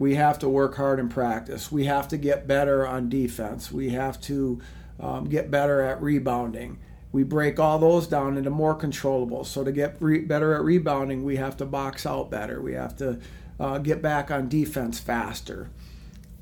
We 0.00 0.16
have 0.16 0.38
to 0.40 0.48
work 0.48 0.76
hard 0.76 0.98
in 0.98 1.08
practice. 1.08 1.70
We 1.70 1.84
have 1.84 2.08
to 2.08 2.16
get 2.16 2.46
better 2.46 2.86
on 2.86 3.08
defense. 3.08 3.70
We 3.70 3.90
have 3.90 4.20
to 4.22 4.60
um, 4.98 5.28
get 5.28 5.50
better 5.50 5.80
at 5.80 6.02
rebounding. 6.02 6.78
We 7.10 7.22
break 7.22 7.58
all 7.58 7.78
those 7.78 8.06
down 8.06 8.36
into 8.36 8.50
more 8.50 8.74
controllable. 8.74 9.44
So 9.44 9.64
to 9.64 9.72
get 9.72 9.96
re- 10.00 10.20
better 10.20 10.54
at 10.54 10.62
rebounding, 10.62 11.24
we 11.24 11.36
have 11.36 11.56
to 11.58 11.64
box 11.64 12.04
out 12.04 12.30
better. 12.30 12.60
We 12.60 12.74
have 12.74 12.96
to 12.98 13.18
uh, 13.58 13.78
get 13.78 14.02
back 14.02 14.30
on 14.30 14.48
defense 14.48 15.00
faster. 15.00 15.70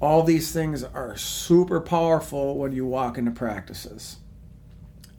All 0.01 0.23
these 0.23 0.53
things 0.53 0.83
are 0.83 1.17
super 1.17 1.81
powerful 1.81 2.59
when 2.59 2.73
you 2.73 2.85
walk 2.85 3.17
into 3.17 3.31
practices. 3.31 4.17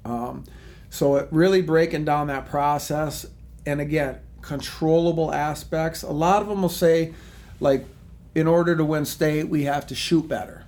Um, 0.05 0.43
so, 0.89 1.15
it 1.15 1.27
really 1.31 1.61
breaking 1.61 2.05
down 2.05 2.27
that 2.27 2.45
process, 2.45 3.25
and 3.65 3.81
again, 3.81 4.19
controllable 4.41 5.33
aspects. 5.33 6.03
A 6.03 6.11
lot 6.11 6.41
of 6.41 6.47
them 6.47 6.61
will 6.61 6.69
say, 6.69 7.13
like, 7.59 7.85
in 8.35 8.47
order 8.47 8.75
to 8.75 8.85
win 8.85 9.05
state, 9.05 9.49
we 9.49 9.63
have 9.63 9.87
to 9.87 9.95
shoot 9.95 10.27
better. 10.27 10.63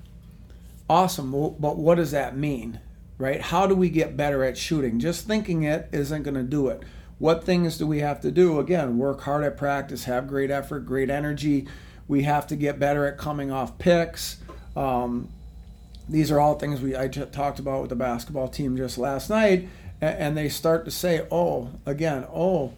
Awesome, 0.90 1.32
but 1.32 1.78
what 1.78 1.96
does 1.96 2.12
that 2.12 2.36
mean, 2.36 2.80
right? 3.20 3.42
How 3.42 3.68
do 3.68 3.76
we 3.76 3.90
get 3.90 4.18
better 4.18 4.44
at 4.44 4.58
shooting? 4.58 4.98
Just 4.98 5.28
thinking 5.28 5.64
it 5.64 5.90
isn't 5.92 6.24
going 6.24 6.36
to 6.36 6.44
do 6.44 6.70
it. 6.70 6.82
What 7.20 7.44
things 7.44 7.78
do 7.78 7.86
we 7.86 8.00
have 8.00 8.22
to 8.22 8.32
do? 8.32 8.60
Again, 8.60 8.98
work 8.98 9.22
hard 9.22 9.44
at 9.44 9.58
practice, 9.58 10.06
have 10.06 10.28
great 10.28 10.50
effort, 10.50 10.86
great 10.86 11.10
energy. 11.10 11.68
We 12.08 12.24
have 12.24 12.48
to 12.48 12.56
get 12.56 12.80
better 12.80 13.06
at 13.06 13.18
coming 13.18 13.52
off 13.52 13.78
picks. 13.78 14.38
Um, 14.76 15.30
these 16.08 16.32
are 16.32 16.40
all 16.40 16.58
things 16.58 16.82
we 16.82 16.98
I 16.98 17.10
talked 17.10 17.60
about 17.60 17.82
with 17.82 17.90
the 17.90 17.96
basketball 17.96 18.48
team 18.48 18.78
just 18.78 18.98
last 18.98 19.30
night, 19.30 19.68
and, 20.02 20.18
and 20.18 20.38
they 20.38 20.50
start 20.50 20.86
to 20.86 20.92
say, 20.92 21.28
"Oh, 21.30 21.70
again, 21.86 22.26
oh, 22.34 22.74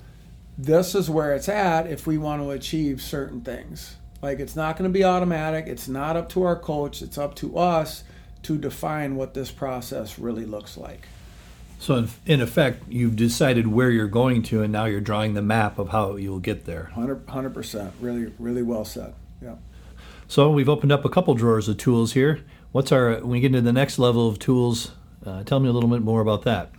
this 0.57 0.95
is 0.95 1.09
where 1.09 1.33
it's 1.33 1.47
at 1.47 1.87
if 1.87 2.05
we 2.05 2.17
want 2.17 2.41
to 2.41 2.49
achieve 2.49 3.01
certain 3.01 3.41
things." 3.41 3.95
Like 4.21 4.39
it's 4.39 4.55
not 4.55 4.75
going 4.75 4.91
to 4.91 4.93
be 4.93 5.05
automatic. 5.05 5.67
It's 5.67 5.87
not 5.87 6.17
up 6.17 6.29
to 6.29 6.43
our 6.43 6.59
coach. 6.59 7.01
It's 7.01 7.17
up 7.17 7.35
to 7.35 7.57
us 7.57 8.03
to 8.43 8.57
define 8.57 9.15
what 9.15 9.33
this 9.33 9.51
process 9.51 10.17
really 10.17 10.45
looks 10.45 10.77
like. 10.77 11.07
So 11.79 11.95
in, 11.95 12.09
in, 12.27 12.41
effect, 12.41 12.83
you've 12.89 13.15
decided 13.15 13.67
where 13.67 13.89
you're 13.89 14.07
going 14.07 14.43
to, 14.43 14.61
and 14.61 14.71
now 14.71 14.85
you're 14.85 15.01
drawing 15.01 15.33
the 15.33 15.41
map 15.41 15.79
of 15.79 15.89
how 15.89 16.15
you'll 16.15 16.39
get 16.39 16.65
there. 16.65 16.91
100 16.93 17.53
percent. 17.53 17.93
Really, 17.99 18.31
really 18.37 18.61
well 18.61 18.85
said. 18.85 19.15
Yeah. 19.41 19.55
So 20.27 20.51
we've 20.51 20.69
opened 20.69 20.91
up 20.91 21.03
a 21.05 21.09
couple 21.09 21.33
drawers 21.33 21.67
of 21.67 21.77
tools 21.77 22.13
here. 22.13 22.41
What's 22.71 22.91
our 22.91 23.15
when 23.15 23.29
we 23.29 23.39
get 23.39 23.47
into 23.47 23.61
the 23.61 23.73
next 23.73 23.97
level 23.99 24.27
of 24.27 24.37
tools? 24.39 24.91
Uh, 25.25 25.43
tell 25.43 25.59
me 25.59 25.67
a 25.67 25.71
little 25.71 25.89
bit 25.89 26.01
more 26.01 26.21
about 26.21 26.43
that. 26.43 26.69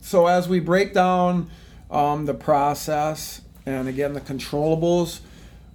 So 0.00 0.26
as 0.26 0.48
we 0.48 0.60
break 0.60 0.94
down 0.94 1.50
um, 1.90 2.26
the 2.26 2.34
process 2.34 3.42
and 3.66 3.88
again 3.88 4.12
the 4.12 4.20
controllables, 4.20 5.20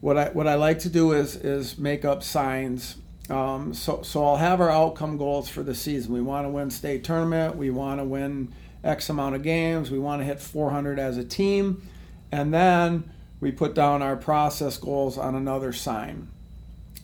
what 0.02 0.18
I 0.18 0.30
what 0.30 0.48
I 0.48 0.56
like 0.56 0.80
to 0.80 0.90
do 0.90 1.12
is 1.12 1.36
is 1.36 1.78
make 1.78 2.06
up 2.06 2.24
signs. 2.24 2.96
Um, 3.30 3.74
so 3.74 4.02
so 4.02 4.26
I'll 4.26 4.38
have 4.38 4.60
our 4.60 4.70
outcome 4.70 5.18
goals 5.18 5.50
for 5.50 5.62
the 5.62 5.76
season. 5.76 6.14
We 6.14 6.22
want 6.22 6.46
to 6.46 6.50
win 6.50 6.72
state 6.72 7.04
tournament. 7.04 7.56
We 7.56 7.70
want 7.70 8.00
to 8.00 8.04
win 8.04 8.54
X 8.84 9.10
amount 9.10 9.36
of 9.36 9.44
games. 9.44 9.92
We 9.92 10.00
want 10.00 10.22
to 10.22 10.26
hit 10.26 10.40
400 10.40 10.98
as 10.98 11.18
a 11.18 11.24
team, 11.24 11.88
and 12.32 12.54
then 12.54 13.10
we 13.40 13.52
put 13.52 13.76
down 13.76 14.02
our 14.02 14.16
process 14.16 14.78
goals 14.78 15.18
on 15.18 15.36
another 15.36 15.72
sign. 15.72 16.28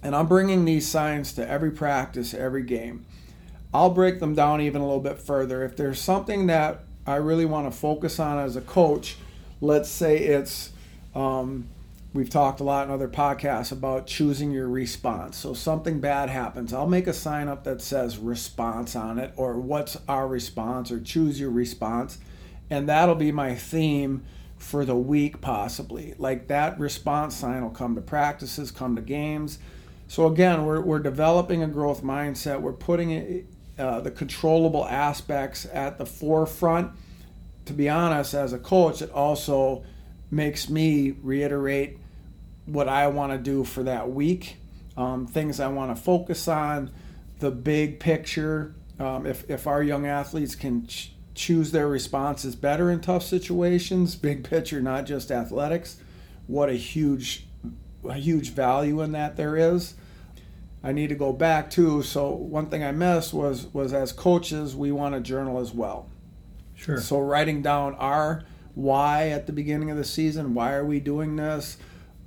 And 0.03 0.15
I'm 0.15 0.27
bringing 0.27 0.65
these 0.65 0.87
signs 0.87 1.33
to 1.33 1.49
every 1.49 1.71
practice, 1.71 2.33
every 2.33 2.63
game. 2.63 3.05
I'll 3.73 3.89
break 3.89 4.19
them 4.19 4.35
down 4.35 4.61
even 4.61 4.81
a 4.81 4.85
little 4.85 5.01
bit 5.01 5.19
further. 5.19 5.63
If 5.63 5.75
there's 5.75 5.99
something 5.99 6.47
that 6.47 6.81
I 7.07 7.15
really 7.15 7.45
want 7.45 7.71
to 7.71 7.77
focus 7.77 8.19
on 8.19 8.37
as 8.37 8.55
a 8.55 8.61
coach, 8.61 9.17
let's 9.61 9.89
say 9.89 10.17
it's, 10.17 10.71
um, 11.13 11.67
we've 12.15 12.29
talked 12.29 12.61
a 12.61 12.63
lot 12.63 12.87
in 12.87 12.93
other 12.93 13.09
podcasts 13.09 13.73
about 13.73 14.07
choosing 14.07 14.49
your 14.49 14.69
response. 14.69 15.35
So 15.35 15.53
something 15.53 15.99
bad 15.99 16.29
happens, 16.29 16.73
I'll 16.73 16.87
make 16.87 17.07
a 17.07 17.13
sign 17.13 17.49
up 17.49 17.65
that 17.65 17.81
says 17.81 18.17
response 18.17 18.95
on 18.95 19.19
it, 19.19 19.33
or 19.35 19.59
what's 19.59 19.97
our 20.07 20.25
response, 20.25 20.91
or 20.91 21.01
choose 21.01 21.39
your 21.39 21.49
response. 21.51 22.17
And 22.69 22.87
that'll 22.87 23.15
be 23.15 23.33
my 23.33 23.53
theme 23.53 24.23
for 24.57 24.85
the 24.85 24.95
week, 24.95 25.41
possibly. 25.41 26.15
Like 26.17 26.47
that 26.47 26.79
response 26.79 27.35
sign 27.35 27.61
will 27.61 27.69
come 27.69 27.95
to 27.95 28.01
practices, 28.01 28.71
come 28.71 28.95
to 28.95 29.01
games. 29.01 29.59
So 30.07 30.27
again, 30.27 30.65
we're, 30.65 30.79
we're 30.79 30.99
developing 30.99 31.63
a 31.63 31.67
growth 31.67 32.01
mindset. 32.01 32.61
We're 32.61 32.71
putting 32.71 33.11
it, 33.11 33.45
uh, 33.77 33.99
the 33.99 34.11
controllable 34.11 34.85
aspects 34.85 35.67
at 35.73 35.97
the 35.97 36.05
forefront. 36.05 36.91
To 37.65 37.73
be 37.73 37.89
honest, 37.89 38.33
as 38.33 38.53
a 38.53 38.59
coach, 38.59 39.01
it 39.01 39.11
also 39.11 39.83
makes 40.31 40.69
me 40.69 41.11
reiterate 41.21 41.99
what 42.65 42.87
I 42.87 43.07
want 43.07 43.31
to 43.31 43.37
do 43.37 43.63
for 43.63 43.83
that 43.83 44.09
week, 44.09 44.57
um, 44.97 45.27
things 45.27 45.59
I 45.59 45.67
want 45.67 45.95
to 45.95 46.01
focus 46.01 46.47
on, 46.47 46.91
the 47.39 47.51
big 47.51 47.99
picture. 47.99 48.73
Um, 48.99 49.25
if, 49.25 49.49
if 49.49 49.67
our 49.67 49.83
young 49.83 50.05
athletes 50.05 50.55
can 50.55 50.87
ch- 50.87 51.11
choose 51.33 51.71
their 51.71 51.87
responses 51.87 52.55
better 52.55 52.89
in 52.89 53.01
tough 53.01 53.23
situations, 53.23 54.15
big 54.15 54.43
picture, 54.43 54.81
not 54.81 55.05
just 55.05 55.31
athletics, 55.31 55.97
what 56.47 56.69
a 56.69 56.75
huge, 56.75 57.45
a 58.07 58.13
huge 58.13 58.51
value 58.51 59.01
in 59.01 59.11
that 59.11 59.35
there 59.35 59.57
is. 59.57 59.95
I 60.83 60.91
need 60.91 61.09
to 61.09 61.15
go 61.15 61.33
back 61.33 61.71
too. 61.71 62.03
So 62.03 62.29
one 62.29 62.67
thing 62.67 62.83
I 62.83 62.91
missed 62.91 63.33
was 63.33 63.65
was 63.73 63.91
as 63.91 64.11
coaches, 64.11 64.75
we 64.75 64.91
want 64.91 65.15
to 65.15 65.19
journal 65.19 65.59
as 65.59 65.73
well. 65.73 66.07
Sure. 66.75 66.99
So 66.99 67.19
writing 67.19 67.63
down 67.63 67.95
our 67.95 68.43
why 68.75 69.29
at 69.29 69.47
the 69.47 69.53
beginning 69.53 69.89
of 69.89 69.97
the 69.97 70.03
season, 70.03 70.53
why 70.53 70.73
are 70.73 70.85
we 70.85 70.99
doing 70.99 71.37
this? 71.37 71.77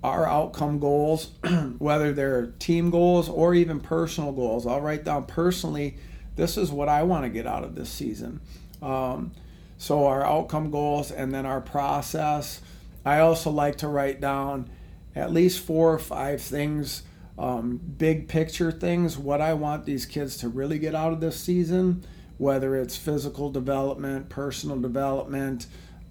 Our 0.03 0.27
outcome 0.27 0.79
goals, 0.79 1.33
whether 1.79 2.13
they're 2.13 2.47
team 2.59 2.91
goals 2.91 3.29
or 3.29 3.55
even 3.55 3.81
personal 3.81 4.33
goals. 4.33 4.67
I'll 4.67 4.81
write 4.81 5.05
down 5.05 5.27
personally, 5.27 5.97
this 6.37 6.57
is 6.57 6.71
what 6.71 6.89
I 6.89 7.03
want 7.03 7.25
to 7.25 7.31
get 7.31 7.47
out 7.47 7.65
of 7.65 7.75
this 7.75 7.91
season. 7.91 8.41
Um, 8.81 9.33
so 9.77 10.07
our 10.07 10.25
outcome 10.25 10.71
goals 10.71 11.11
and 11.11 11.35
then 11.35 11.47
our 11.47 11.61
process. 11.61 12.61
I 13.05 13.21
also 13.21 13.51
like 13.51 13.77
to 13.79 13.89
write 13.89 14.21
down 14.21 14.71
at 15.17 15.33
least 15.33 15.65
four 15.65 15.93
or 15.93 15.99
five 15.99 16.41
things 16.41 17.03
um, 17.39 17.81
big 17.97 18.29
picture 18.29 18.73
things, 18.73 19.17
what 19.17 19.41
I 19.41 19.55
want 19.55 19.85
these 19.85 20.05
kids 20.05 20.37
to 20.39 20.49
really 20.49 20.79
get 20.79 20.95
out 20.95 21.13
of 21.13 21.21
this 21.21 21.39
season, 21.39 22.05
whether 22.37 22.75
it's 22.77 22.97
physical 22.97 23.51
development, 23.51 24.29
personal 24.29 24.79
development, 24.79 25.67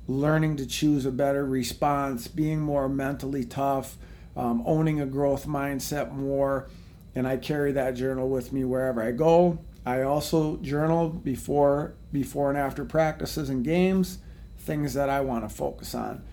learning 0.08 0.56
to 0.58 0.66
choose 0.66 1.06
a 1.06 1.12
better 1.12 1.46
response, 1.46 2.28
being 2.28 2.60
more 2.60 2.88
mentally 2.88 3.44
tough, 3.44 3.98
um, 4.36 4.64
owning 4.66 5.02
a 5.02 5.06
growth 5.06 5.46
mindset 5.46 6.12
more. 6.12 6.70
And 7.14 7.28
I 7.28 7.38
carry 7.38 7.72
that 7.74 7.96
journal 7.96 8.30
with 8.30 8.54
me 8.54 8.64
wherever 8.64 9.02
I 9.02 9.12
go. 9.12 9.60
I 9.86 10.02
also 10.02 10.58
journal 10.58 11.10
before 11.10 11.94
before 12.12 12.50
and 12.50 12.58
after 12.58 12.86
practices 12.86 13.50
and 13.50 13.64
games, 13.64 14.20
things 14.60 14.94
that 14.94 15.10
I 15.10 15.22
want 15.22 15.48
to 15.48 15.54
focus 15.54 15.96
on. 15.96 16.24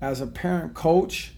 As 0.00 0.20
a 0.20 0.26
parent 0.26 0.74
coach, 0.74 1.34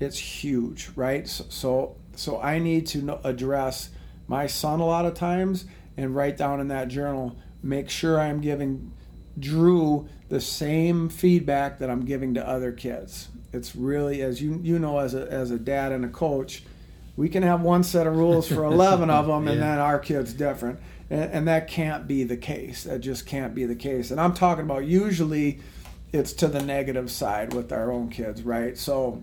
it's 0.00 0.18
huge, 0.18 0.90
right? 0.96 1.26
So, 1.26 1.44
so 1.48 1.96
so 2.14 2.40
I 2.40 2.58
need 2.58 2.86
to 2.88 3.20
address 3.24 3.90
my 4.26 4.46
son 4.46 4.80
a 4.80 4.86
lot 4.86 5.06
of 5.06 5.14
times 5.14 5.64
and 5.96 6.14
write 6.14 6.36
down 6.36 6.60
in 6.60 6.68
that 6.68 6.88
journal, 6.88 7.36
make 7.62 7.90
sure 7.90 8.20
I'm 8.20 8.40
giving 8.40 8.92
Drew 9.38 10.08
the 10.28 10.40
same 10.40 11.08
feedback 11.08 11.78
that 11.78 11.90
I'm 11.90 12.04
giving 12.04 12.34
to 12.34 12.46
other 12.46 12.72
kids. 12.72 13.28
It's 13.52 13.74
really, 13.74 14.22
as 14.22 14.42
you 14.42 14.60
you 14.62 14.78
know, 14.78 14.98
as 14.98 15.14
a 15.14 15.30
as 15.30 15.50
a 15.50 15.58
dad 15.58 15.92
and 15.92 16.04
a 16.04 16.08
coach, 16.08 16.62
we 17.16 17.28
can 17.28 17.42
have 17.42 17.62
one 17.62 17.82
set 17.82 18.06
of 18.06 18.16
rules 18.16 18.48
for 18.48 18.64
11 18.66 19.10
of 19.10 19.26
them, 19.26 19.46
yeah. 19.46 19.52
and 19.52 19.62
then 19.62 19.78
our 19.78 19.98
kid's 19.98 20.32
different, 20.32 20.78
and, 21.10 21.32
and 21.32 21.48
that 21.48 21.68
can't 21.68 22.06
be 22.06 22.24
the 22.24 22.36
case. 22.36 22.84
That 22.84 23.00
just 23.00 23.26
can't 23.26 23.54
be 23.54 23.64
the 23.64 23.76
case. 23.76 24.10
And 24.10 24.20
I'm 24.20 24.34
talking 24.34 24.64
about 24.64 24.84
usually, 24.84 25.60
it's 26.12 26.32
to 26.34 26.48
the 26.48 26.62
negative 26.62 27.10
side 27.10 27.54
with 27.54 27.72
our 27.72 27.90
own 27.90 28.10
kids, 28.10 28.42
right? 28.42 28.76
So 28.76 29.22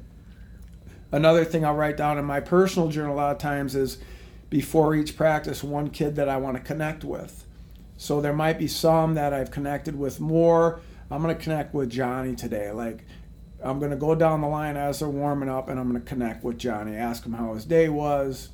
Another 1.15 1.45
thing 1.45 1.63
I'll 1.63 1.75
write 1.75 1.95
down 1.95 2.17
in 2.17 2.25
my 2.25 2.41
personal 2.41 2.89
journal 2.89 3.15
a 3.15 3.17
lot 3.17 3.31
of 3.31 3.37
times 3.37 3.73
is 3.73 3.99
before 4.49 4.95
each 4.95 5.15
practice, 5.15 5.63
one 5.63 5.89
kid 5.89 6.17
that 6.17 6.27
I 6.27 6.35
want 6.35 6.57
to 6.57 6.61
connect 6.61 7.05
with. 7.05 7.44
So 7.97 8.21
there 8.21 8.33
might 8.33 8.59
be 8.59 8.67
some 8.67 9.13
that 9.15 9.33
I've 9.33 9.51
connected 9.51 9.97
with 9.97 10.19
more. 10.19 10.81
I'm 11.09 11.21
going 11.21 11.35
to 11.35 11.41
connect 11.41 11.73
with 11.73 11.89
Johnny 11.89 12.35
today. 12.35 12.71
Like, 12.71 13.05
I'm 13.63 13.79
going 13.79 13.91
to 13.91 13.97
go 13.97 14.15
down 14.15 14.41
the 14.41 14.47
line 14.47 14.77
as 14.77 14.99
they're 14.99 15.09
warming 15.09 15.49
up 15.49 15.69
and 15.69 15.79
I'm 15.79 15.89
going 15.89 16.01
to 16.01 16.07
connect 16.07 16.43
with 16.43 16.57
Johnny, 16.57 16.95
ask 16.95 17.25
him 17.25 17.33
how 17.33 17.53
his 17.53 17.65
day 17.65 17.89
was, 17.89 18.49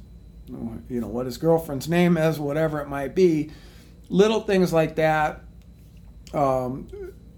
you 0.48 1.02
know, 1.02 1.08
what 1.08 1.26
his 1.26 1.38
girlfriend's 1.38 1.90
name 1.90 2.18
is, 2.18 2.40
whatever 2.40 2.80
it 2.80 2.88
might 2.88 3.16
be. 3.16 3.52
Little 4.10 4.42
things 4.42 4.72
like 4.72 4.96
that 4.98 5.42
um, 6.34 6.88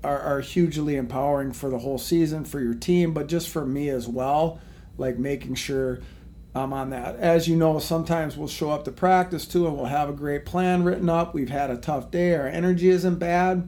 are, 0.03 0.19
are 0.19 0.41
hugely 0.41 0.97
empowering 0.97 1.53
for 1.53 1.69
the 1.69 1.79
whole 1.79 1.97
season, 1.97 2.43
for 2.43 2.59
your 2.59 2.73
team, 2.73 3.13
but 3.13 3.27
just 3.27 3.49
for 3.49 3.65
me 3.65 3.89
as 3.89 4.07
well 4.07 4.59
like 4.97 5.17
making 5.17 5.55
sure 5.55 6.01
I'm 6.55 6.71
on 6.71 6.91
that. 6.91 7.15
As 7.15 7.47
you 7.47 7.55
know, 7.55 7.79
sometimes 7.79 8.37
we'll 8.37 8.47
show 8.47 8.69
up 8.69 8.85
to 8.85 8.91
practice 8.91 9.47
too 9.47 9.65
and 9.65 9.75
we'll 9.75 9.85
have 9.85 10.09
a 10.09 10.13
great 10.13 10.45
plan 10.45 10.83
written 10.83 11.09
up. 11.09 11.33
We've 11.33 11.49
had 11.49 11.71
a 11.71 11.77
tough 11.77 12.11
day, 12.11 12.35
our 12.35 12.47
energy 12.47 12.89
isn't 12.89 13.15
bad. 13.15 13.67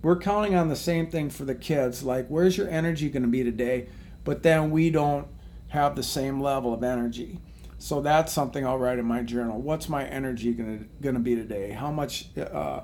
We're 0.00 0.18
counting 0.18 0.54
on 0.54 0.68
the 0.68 0.76
same 0.76 1.10
thing 1.10 1.30
for 1.30 1.44
the 1.44 1.54
kids. 1.54 2.02
Like, 2.02 2.28
where's 2.28 2.56
your 2.56 2.68
energy 2.68 3.08
going 3.08 3.22
to 3.22 3.28
be 3.28 3.42
today? 3.42 3.88
But 4.22 4.42
then 4.42 4.70
we 4.70 4.90
don't 4.90 5.26
have 5.68 5.96
the 5.96 6.02
same 6.02 6.40
level 6.40 6.72
of 6.74 6.82
energy. 6.82 7.40
So 7.78 8.00
that's 8.00 8.32
something 8.32 8.66
I'll 8.66 8.78
write 8.78 8.98
in 8.98 9.04
my 9.04 9.22
journal. 9.22 9.60
What's 9.60 9.88
my 9.88 10.04
energy 10.04 10.52
going 10.52 11.14
to 11.14 11.20
be 11.20 11.34
today? 11.34 11.72
How 11.72 11.90
much 11.90 12.28
uh, 12.38 12.80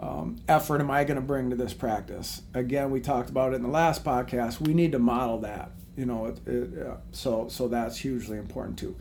um, 0.00 0.36
effort 0.48 0.80
am 0.80 0.90
I 0.90 1.04
going 1.04 1.16
to 1.16 1.22
bring 1.22 1.50
to 1.50 1.56
this 1.56 1.72
practice? 1.72 2.42
Again, 2.52 2.90
we 2.90 3.00
talked 3.00 3.30
about 3.30 3.52
it 3.52 3.56
in 3.56 3.62
the 3.62 3.68
last 3.68 4.04
podcast. 4.04 4.60
We 4.60 4.74
need 4.74 4.92
to 4.92 4.98
model 4.98 5.38
that 5.40 5.72
you 5.96 6.06
know 6.06 6.26
it, 6.26 6.46
it, 6.46 6.88
so 7.12 7.48
so 7.48 7.68
that's 7.68 7.98
hugely 7.98 8.38
important 8.38 8.78
too. 8.78 8.96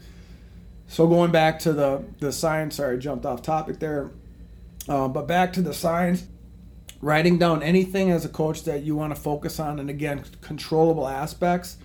So 0.88 1.07
going 1.07 1.31
back 1.31 1.60
to 1.60 1.74
the 1.74 2.03
the 2.19 2.31
science 2.31 2.75
sorry 2.75 2.98
I 2.98 3.00
jumped 3.00 3.25
off 3.25 3.41
topic 3.41 3.79
there. 3.79 4.12
Uh, 4.89 5.07
but 5.07 5.27
back 5.27 5.53
to 5.53 5.62
the 5.62 5.74
science 5.74 6.25
writing 7.01 7.38
down 7.38 7.62
anything 7.62 8.12
as 8.12 8.25
a 8.25 8.29
coach 8.29 8.63
that 8.63 8.83
you 8.83 8.95
want 8.95 9.13
to 9.15 9.19
focus 9.19 9.60
on 9.60 9.79
and 9.79 9.89
again 9.89 10.24
controllable 10.41 11.07
aspects 11.07 11.77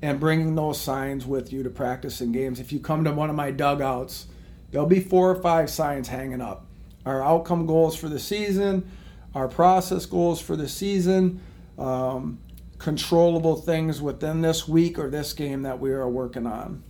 and 0.00 0.20
bringing 0.20 0.54
those 0.54 0.80
signs 0.80 1.26
with 1.26 1.52
you 1.52 1.62
to 1.62 1.70
practice 1.70 2.20
in 2.20 2.30
games. 2.30 2.60
If 2.60 2.72
you 2.72 2.78
come 2.78 3.04
to 3.04 3.12
one 3.12 3.30
of 3.30 3.36
my 3.36 3.50
dugouts 3.50 4.26
there'll 4.70 4.86
be 4.86 5.00
four 5.00 5.30
or 5.30 5.40
five 5.42 5.70
signs 5.70 6.08
hanging 6.08 6.40
up. 6.40 6.66
Our 7.04 7.22
outcome 7.22 7.66
goals 7.66 7.96
for 7.96 8.08
the 8.08 8.18
season 8.18 8.90
our 9.36 9.48
process 9.48 10.06
goals 10.06 10.40
for 10.40 10.56
the 10.56 10.66
season 10.66 11.42
um, 11.78 12.38
controllable 12.78 13.56
things 13.56 14.02
within 14.02 14.42
this 14.42 14.68
week 14.68 14.98
or 14.98 15.08
this 15.10 15.32
game 15.32 15.62
that 15.62 15.80
we 15.80 15.90
are 15.92 16.08
working 16.08 16.46
on. 16.46 16.82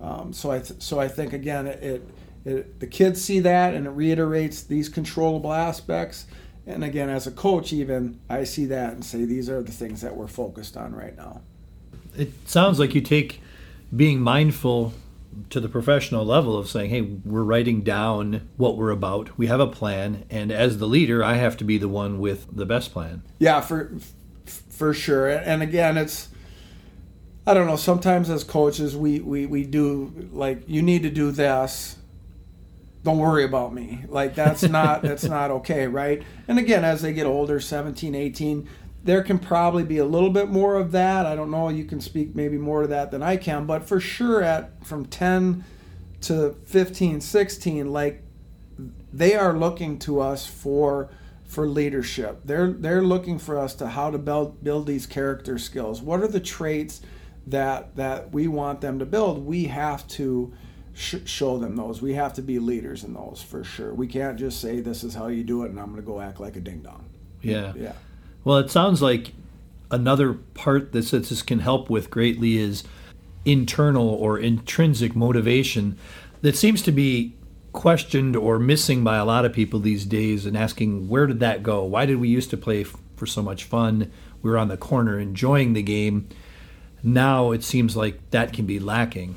Um, 0.00 0.32
so 0.32 0.50
I 0.50 0.60
th- 0.60 0.80
so 0.80 0.98
I 0.98 1.08
think 1.08 1.32
again 1.32 1.66
it, 1.66 1.82
it, 1.82 2.08
it, 2.44 2.80
the 2.80 2.86
kids 2.86 3.22
see 3.22 3.40
that 3.40 3.74
and 3.74 3.86
it 3.86 3.90
reiterates 3.90 4.62
these 4.62 4.88
controllable 4.88 5.52
aspects. 5.52 6.26
And 6.66 6.84
again, 6.84 7.08
as 7.08 7.26
a 7.26 7.30
coach, 7.30 7.72
even 7.72 8.20
I 8.28 8.44
see 8.44 8.66
that 8.66 8.92
and 8.92 9.04
say 9.04 9.24
these 9.24 9.50
are 9.50 9.62
the 9.62 9.72
things 9.72 10.00
that 10.02 10.16
we're 10.16 10.28
focused 10.28 10.76
on 10.76 10.94
right 10.94 11.16
now. 11.16 11.42
It 12.16 12.48
sounds 12.48 12.78
like 12.78 12.94
you 12.94 13.00
take 13.00 13.40
being 13.94 14.20
mindful 14.20 14.94
to 15.50 15.60
the 15.60 15.68
professional 15.68 16.24
level 16.24 16.56
of 16.56 16.68
saying, 16.68 16.90
hey, 16.90 17.02
we're 17.02 17.42
writing 17.42 17.82
down 17.82 18.48
what 18.56 18.76
we're 18.76 18.90
about. 18.90 19.36
We 19.38 19.46
have 19.46 19.60
a 19.60 19.66
plan, 19.66 20.24
and 20.28 20.50
as 20.50 20.78
the 20.78 20.86
leader, 20.86 21.22
I 21.22 21.34
have 21.34 21.56
to 21.58 21.64
be 21.64 21.78
the 21.78 21.88
one 21.88 22.18
with 22.18 22.46
the 22.54 22.66
best 22.66 22.92
plan. 22.92 23.22
Yeah, 23.38 23.60
for 23.60 23.92
for 24.80 24.94
sure. 24.94 25.28
And 25.28 25.62
again, 25.62 25.98
it's 25.98 26.30
I 27.46 27.52
don't 27.52 27.66
know. 27.66 27.76
Sometimes 27.76 28.30
as 28.30 28.44
coaches, 28.44 28.96
we 28.96 29.20
we 29.20 29.44
we 29.44 29.62
do 29.62 30.30
like 30.32 30.62
you 30.66 30.80
need 30.80 31.02
to 31.02 31.10
do 31.10 31.30
this, 31.30 31.98
don't 33.04 33.18
worry 33.18 33.44
about 33.44 33.74
me. 33.74 34.06
Like 34.08 34.34
that's 34.34 34.62
not 34.78 35.02
that's 35.02 35.24
not 35.24 35.50
okay, 35.50 35.86
right? 35.86 36.22
And 36.48 36.58
again, 36.58 36.82
as 36.82 37.02
they 37.02 37.12
get 37.12 37.26
older, 37.26 37.60
17, 37.60 38.14
18, 38.14 38.66
there 39.04 39.22
can 39.22 39.38
probably 39.38 39.84
be 39.84 39.98
a 39.98 40.04
little 40.06 40.30
bit 40.30 40.48
more 40.48 40.76
of 40.76 40.92
that. 40.92 41.26
I 41.26 41.36
don't 41.36 41.50
know, 41.50 41.68
you 41.68 41.84
can 41.84 42.00
speak 42.00 42.34
maybe 42.34 42.56
more 42.56 42.80
to 42.80 42.88
that 42.88 43.10
than 43.10 43.22
I 43.22 43.36
can, 43.36 43.66
but 43.66 43.86
for 43.86 44.00
sure 44.00 44.42
at 44.42 44.82
from 44.82 45.04
10 45.04 45.62
to 46.22 46.56
15, 46.64 47.20
16, 47.20 47.92
like 47.92 48.22
they 49.12 49.34
are 49.34 49.52
looking 49.52 49.98
to 49.98 50.20
us 50.20 50.46
for 50.46 51.10
for 51.50 51.68
leadership. 51.68 52.42
They're 52.44 52.70
they're 52.70 53.02
looking 53.02 53.40
for 53.40 53.58
us 53.58 53.74
to 53.74 53.88
how 53.88 54.12
to 54.12 54.18
build 54.18 54.62
build 54.62 54.86
these 54.86 55.04
character 55.04 55.58
skills. 55.58 56.00
What 56.00 56.20
are 56.20 56.28
the 56.28 56.38
traits 56.38 57.00
that 57.48 57.96
that 57.96 58.32
we 58.32 58.46
want 58.46 58.80
them 58.80 59.00
to 59.00 59.04
build? 59.04 59.44
We 59.44 59.64
have 59.64 60.06
to 60.08 60.52
sh- 60.94 61.16
show 61.24 61.58
them 61.58 61.74
those. 61.74 62.00
We 62.00 62.14
have 62.14 62.34
to 62.34 62.42
be 62.42 62.60
leaders 62.60 63.02
in 63.02 63.14
those 63.14 63.42
for 63.42 63.64
sure. 63.64 63.92
We 63.92 64.06
can't 64.06 64.38
just 64.38 64.60
say 64.60 64.80
this 64.80 65.02
is 65.02 65.12
how 65.12 65.26
you 65.26 65.42
do 65.42 65.64
it, 65.64 65.70
and 65.70 65.80
I'm 65.80 65.86
going 65.86 65.96
to 65.96 66.06
go 66.06 66.20
act 66.20 66.38
like 66.38 66.54
a 66.54 66.60
ding 66.60 66.82
dong. 66.82 67.06
Yeah. 67.42 67.72
Yeah. 67.74 67.94
Well, 68.44 68.58
it 68.58 68.70
sounds 68.70 69.02
like 69.02 69.32
another 69.90 70.34
part 70.34 70.92
that 70.92 71.10
this 71.10 71.42
can 71.42 71.58
help 71.58 71.90
with 71.90 72.10
greatly 72.10 72.58
is 72.58 72.84
internal 73.44 74.08
or 74.08 74.38
intrinsic 74.38 75.16
motivation 75.16 75.98
that 76.42 76.56
seems 76.56 76.80
to 76.82 76.92
be 76.92 77.34
questioned 77.72 78.36
or 78.36 78.58
missing 78.58 79.04
by 79.04 79.16
a 79.16 79.24
lot 79.24 79.44
of 79.44 79.52
people 79.52 79.80
these 79.80 80.04
days 80.04 80.46
and 80.46 80.56
asking 80.56 81.08
where 81.08 81.26
did 81.26 81.40
that 81.40 81.62
go? 81.62 81.84
Why 81.84 82.06
did 82.06 82.16
we 82.16 82.28
used 82.28 82.50
to 82.50 82.56
play 82.56 82.82
f- 82.82 82.96
for 83.16 83.26
so 83.26 83.42
much 83.42 83.64
fun? 83.64 84.10
We 84.42 84.50
were 84.50 84.58
on 84.58 84.68
the 84.68 84.76
corner 84.76 85.18
enjoying 85.18 85.74
the 85.74 85.82
game. 85.82 86.28
Now 87.02 87.52
it 87.52 87.62
seems 87.62 87.96
like 87.96 88.30
that 88.30 88.52
can 88.52 88.66
be 88.66 88.78
lacking. 88.78 89.36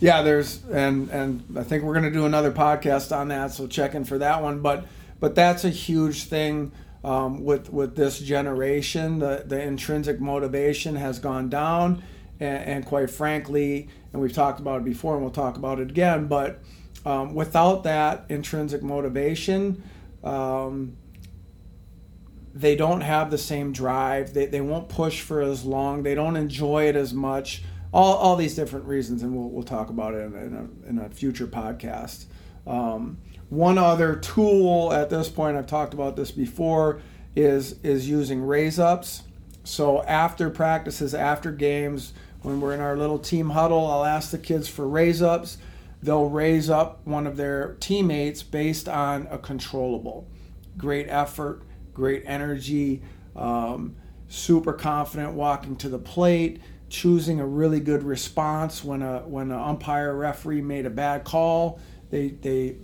Yeah 0.00 0.22
there's 0.22 0.64
and 0.66 1.10
and 1.10 1.42
i 1.58 1.64
think 1.64 1.82
we're 1.82 1.92
going 1.92 2.04
to 2.04 2.12
do 2.12 2.24
another 2.24 2.52
podcast 2.52 3.14
on 3.14 3.28
that 3.28 3.50
so 3.50 3.66
check 3.66 3.96
in 3.96 4.04
for 4.04 4.16
that 4.18 4.40
one 4.40 4.60
but 4.60 4.86
but 5.18 5.34
that's 5.34 5.64
a 5.64 5.70
huge 5.70 6.22
thing 6.24 6.70
um, 7.04 7.44
with 7.44 7.72
with 7.72 7.96
this 7.96 8.18
generation. 8.18 9.18
The 9.18 9.44
the 9.46 9.60
intrinsic 9.60 10.20
motivation 10.20 10.96
has 10.96 11.18
gone 11.18 11.48
down 11.48 12.02
and, 12.40 12.64
and 12.64 12.86
quite 12.86 13.10
frankly 13.10 13.88
and 14.12 14.20
we've 14.22 14.32
talked 14.32 14.60
about 14.60 14.82
it 14.82 14.84
before 14.84 15.14
and 15.14 15.22
we'll 15.22 15.32
talk 15.32 15.56
about 15.56 15.80
it 15.80 15.90
again 15.90 16.26
but 16.26 16.60
um, 17.04 17.34
without 17.34 17.84
that 17.84 18.24
intrinsic 18.28 18.82
motivation, 18.82 19.82
um, 20.24 20.96
they 22.54 22.74
don't 22.74 23.02
have 23.02 23.30
the 23.30 23.38
same 23.38 23.72
drive. 23.72 24.34
They, 24.34 24.46
they 24.46 24.60
won't 24.60 24.88
push 24.88 25.20
for 25.20 25.40
as 25.40 25.64
long. 25.64 26.02
They 26.02 26.14
don't 26.14 26.36
enjoy 26.36 26.88
it 26.88 26.96
as 26.96 27.14
much. 27.14 27.62
All, 27.92 28.14
all 28.16 28.36
these 28.36 28.54
different 28.54 28.86
reasons, 28.86 29.22
and 29.22 29.34
we'll, 29.34 29.48
we'll 29.48 29.62
talk 29.62 29.90
about 29.90 30.14
it 30.14 30.18
in 30.26 30.34
a, 30.84 30.88
in 30.88 30.98
a 30.98 31.08
future 31.08 31.46
podcast. 31.46 32.26
Um, 32.66 33.18
one 33.48 33.78
other 33.78 34.16
tool 34.16 34.92
at 34.92 35.08
this 35.08 35.28
point, 35.28 35.56
I've 35.56 35.66
talked 35.66 35.94
about 35.94 36.16
this 36.16 36.30
before, 36.30 37.00
is 37.34 37.76
is 37.82 38.08
using 38.08 38.42
raise 38.42 38.78
ups. 38.78 39.22
So 39.64 40.02
after 40.02 40.50
practices, 40.50 41.14
after 41.14 41.52
games, 41.52 42.12
when 42.42 42.60
we're 42.60 42.74
in 42.74 42.80
our 42.80 42.96
little 42.96 43.18
team 43.18 43.50
huddle, 43.50 43.86
I'll 43.86 44.04
ask 44.04 44.30
the 44.30 44.38
kids 44.38 44.68
for 44.68 44.86
raise 44.86 45.22
ups 45.22 45.58
they'll 46.02 46.28
raise 46.28 46.70
up 46.70 47.06
one 47.06 47.26
of 47.26 47.36
their 47.36 47.76
teammates 47.80 48.42
based 48.42 48.88
on 48.88 49.26
a 49.30 49.38
controllable. 49.38 50.28
Great 50.76 51.08
effort, 51.08 51.62
great 51.92 52.22
energy, 52.26 53.02
um, 53.34 53.96
super 54.28 54.72
confident 54.72 55.32
walking 55.32 55.76
to 55.76 55.88
the 55.88 55.98
plate, 55.98 56.60
choosing 56.88 57.40
a 57.40 57.46
really 57.46 57.80
good 57.80 58.02
response 58.02 58.84
when 58.84 59.02
a 59.02 59.20
when 59.20 59.50
an 59.50 59.58
umpire 59.58 60.14
referee 60.14 60.62
made 60.62 60.86
a 60.86 60.90
bad 60.90 61.24
call. 61.24 61.80
They 62.10 62.28
they 62.28 62.76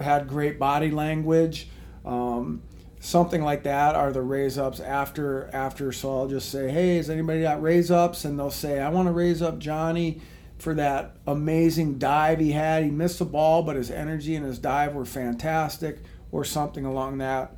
had 0.00 0.28
great 0.28 0.58
body 0.58 0.90
language. 0.90 1.68
Um, 2.04 2.62
something 3.00 3.42
like 3.42 3.62
that 3.62 3.94
are 3.94 4.12
the 4.12 4.22
raise 4.22 4.58
ups 4.58 4.80
after 4.80 5.48
after 5.52 5.92
so 5.92 6.18
I'll 6.18 6.28
just 6.28 6.50
say, 6.50 6.70
Hey, 6.70 6.96
has 6.96 7.08
anybody 7.08 7.42
got 7.42 7.62
raise 7.62 7.90
ups? 7.90 8.24
And 8.24 8.38
they'll 8.38 8.50
say, 8.50 8.80
I 8.80 8.88
want 8.88 9.08
to 9.08 9.12
raise 9.12 9.40
up 9.40 9.58
Johnny 9.58 10.20
for 10.58 10.74
that 10.74 11.16
amazing 11.26 11.98
dive 11.98 12.40
he 12.40 12.52
had. 12.52 12.84
He 12.84 12.90
missed 12.90 13.20
the 13.20 13.24
ball, 13.24 13.62
but 13.62 13.76
his 13.76 13.90
energy 13.90 14.34
and 14.34 14.44
his 14.44 14.58
dive 14.58 14.94
were 14.94 15.04
fantastic, 15.04 15.98
or 16.32 16.44
something 16.44 16.84
along 16.84 17.18
that. 17.18 17.54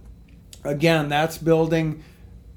Again, 0.65 1.09
that's 1.09 1.39
building 1.39 2.05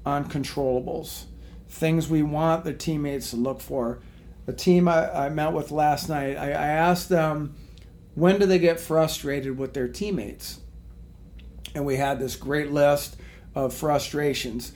on 0.04 0.28
controllables, 0.28 1.24
things 1.68 2.08
we 2.08 2.22
want 2.22 2.64
the 2.64 2.74
teammates 2.74 3.30
to 3.30 3.36
look 3.36 3.60
for. 3.60 4.00
The 4.46 4.52
team 4.52 4.88
I, 4.88 5.26
I 5.26 5.28
met 5.30 5.54
with 5.54 5.70
last 5.70 6.08
night, 6.10 6.36
I, 6.36 6.48
I 6.48 6.66
asked 6.66 7.08
them 7.08 7.54
when 8.14 8.38
do 8.38 8.46
they 8.46 8.58
get 8.58 8.78
frustrated 8.78 9.58
with 9.58 9.74
their 9.74 9.88
teammates? 9.88 10.60
And 11.74 11.84
we 11.84 11.96
had 11.96 12.20
this 12.20 12.36
great 12.36 12.70
list 12.70 13.16
of 13.54 13.74
frustrations. 13.74 14.72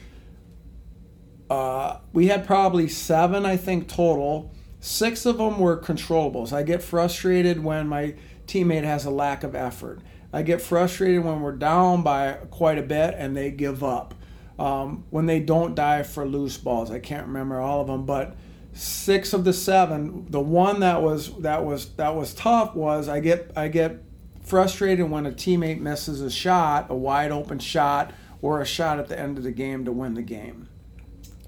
Uh, 1.49 1.99
we 2.13 2.27
had 2.27 2.47
probably 2.47 2.89
seven, 2.89 3.47
I 3.47 3.57
think, 3.57 3.89
total 3.89 4.53
Six 4.81 5.27
of 5.27 5.39
them 5.39 5.59
were 5.59 5.77
controllables. 5.77 6.53
I 6.53 6.63
get 6.63 6.83
frustrated 6.83 7.63
when 7.63 7.89
my 7.89 8.15
teammate 8.47 8.85
has 8.85 9.05
a 9.05 9.11
lack 9.11 9.43
of 9.43 9.55
effort. 9.55 10.01
I 10.33 10.43
get 10.43 10.61
frustrated 10.61 11.25
when 11.25 11.41
we're 11.41 11.53
down 11.53 12.03
by 12.03 12.35
quite 12.51 12.79
a 12.79 12.83
bit 12.83 13.15
and 13.17 13.37
they 13.37 13.51
give 13.51 13.83
up. 13.83 14.15
Um, 14.59 15.05
when 15.11 15.27
they 15.27 15.41
don't 15.41 15.75
dive 15.75 16.09
for 16.09 16.27
loose 16.27 16.57
balls, 16.59 16.91
I 16.91 16.99
can't 16.99 17.27
remember 17.27 17.61
all 17.61 17.81
of 17.81 17.87
them, 17.87 18.05
but 18.05 18.37
six 18.73 19.33
of 19.33 19.45
the 19.45 19.53
seven. 19.53 20.27
The 20.31 20.41
one 20.41 20.81
that 20.81 21.01
was 21.01 21.33
that 21.39 21.65
was 21.65 21.91
that 21.91 22.15
was 22.15 22.35
tough 22.35 22.75
was 22.75 23.09
I 23.09 23.21
get 23.21 23.53
I 23.57 23.69
get 23.69 24.03
frustrated 24.43 25.09
when 25.11 25.27
a 25.27 25.33
teammate 25.33 25.81
misses 25.81 26.21
a 26.21 26.31
shot, 26.31 26.87
a 26.91 26.95
wide 26.95 27.31
open 27.31 27.59
shot, 27.61 28.13
or 28.43 28.61
a 28.61 28.67
shot 28.67 28.99
at 28.99 29.09
the 29.09 29.19
end 29.19 29.39
of 29.39 29.45
the 29.45 29.53
game 29.53 29.85
to 29.85 29.93
win 29.93 30.15
the 30.15 30.23
game, 30.23 30.69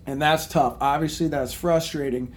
and 0.06 0.22
that's 0.22 0.46
tough. 0.46 0.76
Obviously, 0.80 1.26
that's 1.26 1.52
frustrating 1.52 2.32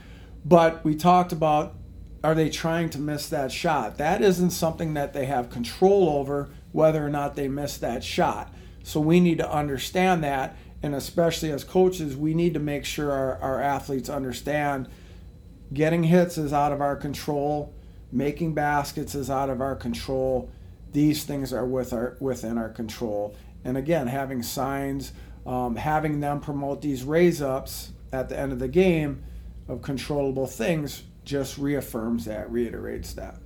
but 0.45 0.83
we 0.83 0.95
talked 0.95 1.31
about 1.31 1.75
are 2.23 2.35
they 2.35 2.49
trying 2.49 2.89
to 2.91 2.99
miss 2.99 3.27
that 3.29 3.51
shot? 3.51 3.97
That 3.97 4.21
isn't 4.21 4.51
something 4.51 4.93
that 4.93 5.13
they 5.13 5.25
have 5.25 5.49
control 5.49 6.07
over 6.09 6.49
whether 6.71 7.05
or 7.05 7.09
not 7.09 7.35
they 7.35 7.49
miss 7.49 7.77
that 7.77 8.03
shot. 8.03 8.53
So 8.81 9.01
we 9.01 9.19
need 9.19 9.39
to 9.39 9.51
understand 9.51 10.23
that. 10.23 10.55
And 10.81 10.95
especially 10.95 11.51
as 11.51 11.65
coaches, 11.65 12.15
we 12.15 12.33
need 12.33 12.53
to 12.53 12.59
make 12.59 12.85
sure 12.85 13.11
our, 13.11 13.37
our 13.39 13.61
athletes 13.61 14.09
understand 14.09 14.87
getting 15.73 16.03
hits 16.03 16.37
is 16.37 16.53
out 16.53 16.71
of 16.71 16.81
our 16.81 16.95
control, 16.95 17.73
making 18.11 18.53
baskets 18.53 19.15
is 19.15 19.29
out 19.29 19.49
of 19.49 19.59
our 19.59 19.75
control. 19.75 20.49
These 20.93 21.23
things 21.25 21.51
are 21.51 21.65
with 21.65 21.91
our, 21.91 22.15
within 22.19 22.57
our 22.57 22.69
control. 22.69 23.35
And 23.65 23.75
again, 23.77 24.07
having 24.07 24.43
signs, 24.43 25.11
um, 25.45 25.75
having 25.75 26.21
them 26.21 26.39
promote 26.39 26.81
these 26.81 27.03
raise 27.03 27.41
ups 27.41 27.91
at 28.13 28.29
the 28.29 28.37
end 28.37 28.53
of 28.53 28.59
the 28.59 28.67
game 28.67 29.23
of 29.67 29.81
controllable 29.81 30.47
things 30.47 31.03
just 31.25 31.57
reaffirms 31.57 32.25
that, 32.25 32.51
reiterates 32.51 33.13
that. 33.13 33.37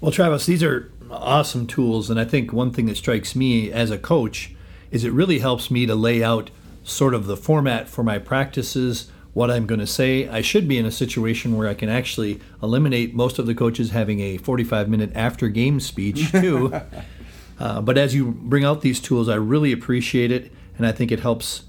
Well, 0.00 0.12
Travis, 0.12 0.46
these 0.46 0.62
are 0.62 0.90
awesome 1.10 1.66
tools. 1.66 2.10
And 2.10 2.18
I 2.18 2.24
think 2.24 2.52
one 2.52 2.70
thing 2.70 2.86
that 2.86 2.96
strikes 2.96 3.34
me 3.34 3.70
as 3.70 3.90
a 3.90 3.98
coach 3.98 4.54
is 4.90 5.04
it 5.04 5.12
really 5.12 5.38
helps 5.38 5.70
me 5.70 5.86
to 5.86 5.94
lay 5.94 6.22
out 6.22 6.50
sort 6.82 7.14
of 7.14 7.26
the 7.26 7.36
format 7.36 7.88
for 7.88 8.02
my 8.02 8.18
practices, 8.18 9.10
what 9.32 9.50
I'm 9.50 9.66
going 9.66 9.80
to 9.80 9.86
say. 9.86 10.28
I 10.28 10.40
should 10.40 10.66
be 10.66 10.78
in 10.78 10.86
a 10.86 10.90
situation 10.90 11.56
where 11.56 11.68
I 11.68 11.74
can 11.74 11.88
actually 11.88 12.40
eliminate 12.62 13.14
most 13.14 13.38
of 13.38 13.46
the 13.46 13.54
coaches 13.54 13.90
having 13.90 14.20
a 14.20 14.38
45 14.38 14.88
minute 14.88 15.12
after 15.14 15.48
game 15.48 15.80
speech, 15.80 16.30
too. 16.32 16.74
uh, 17.58 17.80
but 17.80 17.98
as 17.98 18.14
you 18.14 18.32
bring 18.32 18.64
out 18.64 18.80
these 18.80 19.00
tools, 19.00 19.28
I 19.28 19.36
really 19.36 19.72
appreciate 19.72 20.32
it. 20.32 20.50
And 20.76 20.86
I 20.86 20.92
think 20.92 21.12
it 21.12 21.20
helps 21.20 21.64